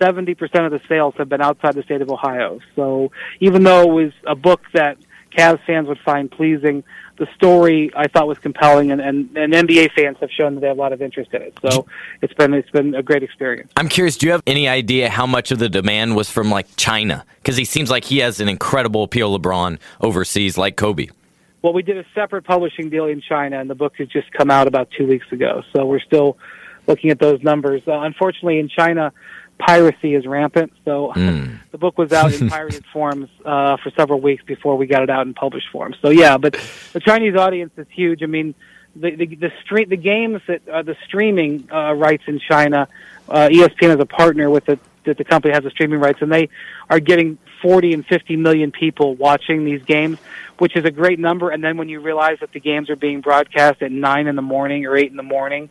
70% 0.00 0.64
of 0.64 0.72
the 0.72 0.80
sales 0.88 1.14
have 1.18 1.28
been 1.28 1.42
outside 1.42 1.74
the 1.74 1.82
state 1.82 2.02
of 2.02 2.10
Ohio. 2.10 2.60
So 2.74 3.12
even 3.40 3.62
though 3.62 3.82
it 3.82 4.04
was 4.04 4.12
a 4.26 4.34
book 4.34 4.62
that 4.72 4.96
Cavs 5.36 5.64
fans 5.64 5.86
would 5.88 6.00
find 6.00 6.30
pleasing, 6.30 6.82
the 7.18 7.28
story 7.34 7.90
I 7.94 8.08
thought 8.08 8.26
was 8.26 8.38
compelling, 8.38 8.90
and, 8.90 9.00
and, 9.00 9.36
and 9.36 9.52
NBA 9.52 9.92
fans 9.92 10.16
have 10.20 10.30
shown 10.30 10.54
that 10.54 10.62
they 10.62 10.68
have 10.68 10.78
a 10.78 10.80
lot 10.80 10.92
of 10.92 11.02
interest 11.02 11.32
in 11.34 11.42
it. 11.42 11.56
So 11.62 11.86
it's 12.22 12.32
been 12.34 12.54
it's 12.54 12.70
been 12.70 12.94
a 12.94 13.02
great 13.02 13.22
experience. 13.22 13.70
I'm 13.76 13.88
curious. 13.88 14.16
Do 14.16 14.26
you 14.26 14.32
have 14.32 14.42
any 14.46 14.66
idea 14.66 15.10
how 15.10 15.26
much 15.26 15.52
of 15.52 15.58
the 15.58 15.68
demand 15.68 16.16
was 16.16 16.30
from 16.30 16.50
like 16.50 16.66
China? 16.76 17.24
Because 17.36 17.56
he 17.56 17.66
seems 17.66 17.90
like 17.90 18.04
he 18.04 18.18
has 18.18 18.40
an 18.40 18.48
incredible 18.48 19.04
appeal, 19.04 19.38
LeBron 19.38 19.78
overseas, 20.00 20.56
like 20.56 20.76
Kobe. 20.76 21.08
Well, 21.62 21.74
we 21.74 21.82
did 21.82 21.98
a 21.98 22.06
separate 22.14 22.44
publishing 22.44 22.88
deal 22.88 23.04
in 23.04 23.20
China, 23.20 23.60
and 23.60 23.68
the 23.68 23.74
book 23.74 23.96
has 23.98 24.08
just 24.08 24.32
come 24.32 24.50
out 24.50 24.66
about 24.66 24.88
two 24.96 25.06
weeks 25.06 25.30
ago. 25.30 25.62
So 25.74 25.84
we're 25.84 26.00
still 26.00 26.38
looking 26.86 27.10
at 27.10 27.18
those 27.18 27.42
numbers. 27.42 27.82
Uh, 27.86 28.00
unfortunately, 28.00 28.58
in 28.58 28.70
China, 28.70 29.12
piracy 29.60 30.14
is 30.14 30.26
rampant. 30.26 30.72
So 30.84 31.12
mm. 31.16 31.58
the 31.70 31.78
book 31.78 31.98
was 31.98 32.12
out 32.12 32.32
in 32.32 32.48
pirated 32.48 32.84
forms 32.92 33.28
uh, 33.44 33.76
for 33.76 33.90
several 33.90 34.20
weeks 34.20 34.42
before 34.44 34.76
we 34.76 34.86
got 34.86 35.02
it 35.02 35.10
out 35.10 35.26
in 35.26 35.34
published 35.34 35.68
form. 35.70 35.94
So 36.02 36.10
yeah, 36.10 36.38
but 36.38 36.58
the 36.92 37.00
Chinese 37.00 37.36
audience 37.36 37.72
is 37.76 37.86
huge. 37.90 38.22
I 38.22 38.26
mean, 38.26 38.54
the 38.96 39.14
the, 39.14 39.26
the 39.26 39.52
stream 39.62 39.88
the 39.88 39.96
games 39.96 40.42
that 40.48 40.68
uh, 40.68 40.82
the 40.82 40.96
streaming 41.06 41.68
uh, 41.72 41.92
rights 41.92 42.24
in 42.26 42.40
China, 42.40 42.88
uh, 43.28 43.48
ESPN 43.48 43.94
is 43.94 44.00
a 44.00 44.06
partner 44.06 44.50
with 44.50 44.68
it. 44.68 44.80
That 45.04 45.16
the 45.16 45.24
company 45.24 45.54
has 45.54 45.64
the 45.64 45.70
streaming 45.70 45.98
rights, 45.98 46.20
and 46.20 46.30
they 46.30 46.50
are 46.90 47.00
getting 47.00 47.38
40 47.62 47.94
and 47.94 48.06
50 48.06 48.36
million 48.36 48.70
people 48.70 49.14
watching 49.14 49.64
these 49.64 49.82
games, 49.82 50.18
which 50.58 50.76
is 50.76 50.84
a 50.84 50.90
great 50.90 51.18
number. 51.18 51.50
And 51.50 51.64
then 51.64 51.78
when 51.78 51.88
you 51.88 52.00
realize 52.00 52.40
that 52.40 52.52
the 52.52 52.60
games 52.60 52.90
are 52.90 52.96
being 52.96 53.22
broadcast 53.22 53.80
at 53.80 53.92
nine 53.92 54.26
in 54.26 54.36
the 54.36 54.42
morning 54.42 54.84
or 54.84 54.96
eight 54.96 55.10
in 55.10 55.16
the 55.16 55.22
morning, 55.22 55.70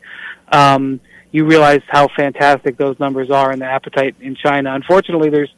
um, 0.52 1.00
you 1.32 1.46
realize 1.46 1.82
how 1.88 2.08
fantastic 2.16 2.78
those 2.78 3.00
numbers 3.00 3.30
are 3.30 3.52
and 3.52 3.62
the 3.62 3.66
appetite 3.66 4.16
in 4.20 4.36
China. 4.36 4.74
Unfortunately, 4.74 5.30
there's 5.30 5.54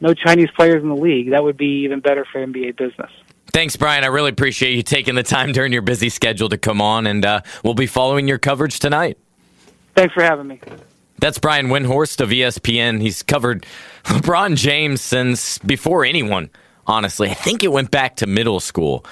no 0.00 0.14
Chinese 0.14 0.50
players 0.56 0.82
in 0.82 0.88
the 0.88 0.96
league. 0.96 1.30
That 1.30 1.44
would 1.44 1.56
be 1.56 1.84
even 1.84 2.00
better 2.00 2.26
for 2.30 2.44
NBA 2.44 2.76
business. 2.76 3.10
Thanks, 3.52 3.76
Brian. 3.76 4.02
I 4.02 4.08
really 4.08 4.30
appreciate 4.30 4.74
you 4.74 4.82
taking 4.82 5.14
the 5.14 5.22
time 5.22 5.52
during 5.52 5.72
your 5.72 5.82
busy 5.82 6.08
schedule 6.08 6.48
to 6.48 6.58
come 6.58 6.80
on, 6.80 7.06
and 7.06 7.24
uh, 7.24 7.40
we'll 7.62 7.74
be 7.74 7.86
following 7.86 8.26
your 8.26 8.38
coverage 8.38 8.80
tonight. 8.80 9.16
Thanks 9.94 10.12
for 10.12 10.24
having 10.24 10.48
me. 10.48 10.60
That's 11.20 11.38
Brian 11.38 11.68
Windhorst 11.68 12.20
of 12.20 12.30
ESPN. 12.30 13.00
He's 13.00 13.22
covered 13.22 13.64
LeBron 14.04 14.56
James 14.56 15.00
since 15.00 15.58
before 15.58 16.04
anyone, 16.04 16.50
honestly. 16.86 17.30
I 17.30 17.34
think 17.34 17.62
it 17.62 17.70
went 17.70 17.92
back 17.92 18.16
to 18.16 18.26
middle 18.26 18.58
school. 18.58 19.06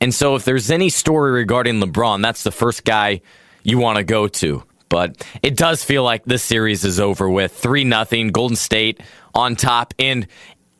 And 0.00 0.14
so 0.14 0.36
if 0.36 0.44
there's 0.44 0.70
any 0.70 0.90
story 0.90 1.32
regarding 1.32 1.80
LeBron, 1.80 2.22
that's 2.22 2.44
the 2.44 2.52
first 2.52 2.84
guy 2.84 3.20
you 3.64 3.78
want 3.78 3.98
to 3.98 4.04
go 4.04 4.28
to 4.28 4.62
but 4.88 5.26
it 5.42 5.56
does 5.56 5.84
feel 5.84 6.02
like 6.02 6.24
this 6.24 6.42
series 6.42 6.84
is 6.84 6.98
over 7.00 7.28
with. 7.28 7.52
3 7.52 7.84
nothing 7.84 8.28
Golden 8.28 8.56
State 8.56 9.00
on 9.34 9.56
top. 9.56 9.94
And 9.98 10.26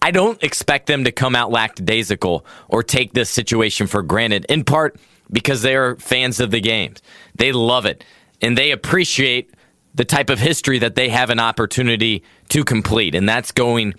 I 0.01 0.11
don't 0.11 0.43
expect 0.43 0.87
them 0.87 1.05
to 1.05 1.13
come 1.13 1.35
out 1.35 1.51
lackadaisical 1.51 2.47
or 2.69 2.83
take 2.83 3.13
this 3.13 3.31
situation 3.31 3.87
for 3.87 4.03
granted, 4.03 4.47
in 4.49 4.65
part 4.65 4.99
because 5.31 5.63
they 5.63 5.77
are 5.77 5.97
fans 5.97 6.41
of 6.41 6.51
the 6.51 6.61
games. 6.61 7.03
They 7.35 7.53
love 7.53 7.87
it 7.87 8.05
and 8.41 8.57
they 8.57 8.71
appreciate 8.71 9.53
the 9.95 10.05
type 10.05 10.31
of 10.31 10.39
history 10.39 10.79
that 10.79 10.95
they 10.95 11.09
have 11.09 11.31
an 11.31 11.41
opportunity 11.41 12.23
to 12.51 12.65
complete, 12.65 13.15
and 13.15 13.29
that's 13.29 13.51
going 13.51 13.95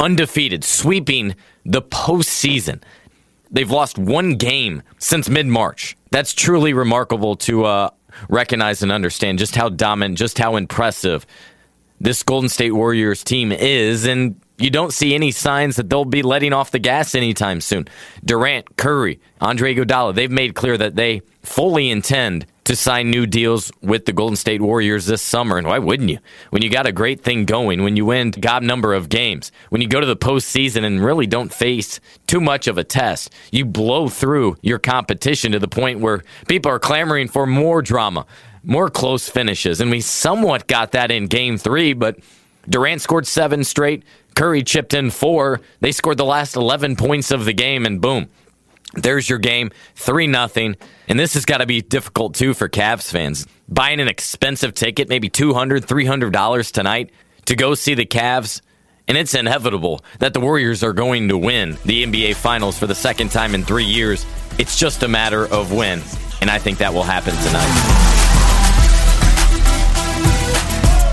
undefeated, 0.00 0.64
sweeping 0.64 1.36
the 1.64 1.82
postseason. 1.82 2.82
They've 3.50 3.70
lost 3.70 3.98
one 3.98 4.36
game 4.36 4.82
since 4.98 5.28
mid 5.28 5.46
March. 5.46 5.96
That's 6.10 6.32
truly 6.32 6.72
remarkable 6.72 7.36
to 7.36 7.66
uh, 7.66 7.90
recognize 8.28 8.82
and 8.82 8.92
understand 8.92 9.38
just 9.38 9.56
how 9.56 9.68
dominant, 9.68 10.18
just 10.18 10.38
how 10.38 10.56
impressive 10.56 11.26
this 12.00 12.22
Golden 12.22 12.48
State 12.48 12.72
Warriors 12.72 13.22
team 13.22 13.52
is. 13.52 14.06
And 14.06 14.40
you 14.58 14.70
don't 14.70 14.92
see 14.92 15.14
any 15.14 15.30
signs 15.30 15.76
that 15.76 15.88
they'll 15.88 16.04
be 16.04 16.22
letting 16.22 16.52
off 16.52 16.70
the 16.70 16.78
gas 16.78 17.14
anytime 17.14 17.60
soon. 17.60 17.88
Durant, 18.24 18.76
Curry, 18.76 19.20
Andre 19.40 19.74
Iguodala, 19.74 20.14
they've 20.14 20.30
made 20.30 20.54
clear 20.54 20.76
that 20.76 20.96
they 20.96 21.22
fully 21.42 21.90
intend 21.90 22.46
to 22.64 22.76
sign 22.76 23.10
new 23.10 23.26
deals 23.26 23.72
with 23.80 24.04
the 24.04 24.12
Golden 24.12 24.36
State 24.36 24.60
Warriors 24.60 25.06
this 25.06 25.22
summer. 25.22 25.58
And 25.58 25.66
why 25.66 25.78
wouldn't 25.78 26.10
you? 26.10 26.18
When 26.50 26.62
you 26.62 26.70
got 26.70 26.86
a 26.86 26.92
great 26.92 27.20
thing 27.20 27.44
going, 27.44 27.82
when 27.82 27.96
you 27.96 28.06
win 28.06 28.30
God 28.30 28.62
number 28.62 28.94
of 28.94 29.08
games, 29.08 29.50
when 29.70 29.82
you 29.82 29.88
go 29.88 30.00
to 30.00 30.06
the 30.06 30.16
postseason 30.16 30.84
and 30.84 31.04
really 31.04 31.26
don't 31.26 31.52
face 31.52 32.00
too 32.26 32.40
much 32.40 32.68
of 32.68 32.78
a 32.78 32.84
test, 32.84 33.32
you 33.50 33.64
blow 33.64 34.08
through 34.08 34.56
your 34.62 34.78
competition 34.78 35.52
to 35.52 35.58
the 35.58 35.68
point 35.68 36.00
where 36.00 36.22
people 36.46 36.70
are 36.70 36.78
clamoring 36.78 37.28
for 37.28 37.46
more 37.46 37.82
drama, 37.82 38.26
more 38.62 38.88
close 38.88 39.28
finishes. 39.28 39.80
And 39.80 39.90
we 39.90 40.00
somewhat 40.00 40.68
got 40.68 40.92
that 40.92 41.10
in 41.10 41.26
game 41.26 41.58
three, 41.58 41.92
but 41.94 42.18
Durant 42.68 43.00
scored 43.00 43.26
seven 43.26 43.64
straight. 43.64 44.04
Curry 44.34 44.62
chipped 44.62 44.94
in 44.94 45.10
four. 45.10 45.60
They 45.80 45.92
scored 45.92 46.16
the 46.16 46.24
last 46.24 46.56
11 46.56 46.96
points 46.96 47.30
of 47.30 47.44
the 47.44 47.52
game, 47.52 47.84
and 47.84 48.00
boom, 48.00 48.28
there's 48.94 49.28
your 49.28 49.38
game, 49.38 49.70
3 49.96 50.26
nothing. 50.26 50.76
And 51.08 51.18
this 51.18 51.34
has 51.34 51.44
got 51.44 51.58
to 51.58 51.66
be 51.66 51.80
difficult 51.80 52.34
too 52.34 52.54
for 52.54 52.68
Cavs 52.68 53.10
fans. 53.10 53.46
Buying 53.68 54.00
an 54.00 54.08
expensive 54.08 54.74
ticket, 54.74 55.08
maybe 55.08 55.28
$200, 55.28 55.80
$300 55.80 56.72
tonight 56.72 57.10
to 57.46 57.56
go 57.56 57.74
see 57.74 57.94
the 57.94 58.06
Cavs. 58.06 58.60
And 59.08 59.18
it's 59.18 59.34
inevitable 59.34 60.04
that 60.20 60.32
the 60.32 60.40
Warriors 60.40 60.82
are 60.82 60.92
going 60.92 61.28
to 61.28 61.36
win 61.36 61.76
the 61.84 62.04
NBA 62.04 62.36
Finals 62.36 62.78
for 62.78 62.86
the 62.86 62.94
second 62.94 63.30
time 63.30 63.54
in 63.54 63.64
three 63.64 63.84
years. 63.84 64.24
It's 64.58 64.78
just 64.78 65.02
a 65.02 65.08
matter 65.08 65.46
of 65.46 65.72
when. 65.72 66.00
And 66.40 66.50
I 66.50 66.58
think 66.58 66.78
that 66.78 66.92
will 66.94 67.02
happen 67.02 67.34
tonight. 67.36 68.12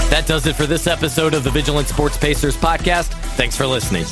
That 0.10 0.26
does 0.28 0.48
it 0.48 0.56
for 0.56 0.66
this 0.66 0.88
episode 0.88 1.34
of 1.34 1.44
the 1.44 1.52
Vigilant 1.52 1.88
Sports 1.88 2.18
Pacers 2.18 2.58
podcast. 2.58 3.08
Thanks 3.36 3.56
for 3.56 3.68
listening. 3.68 4.06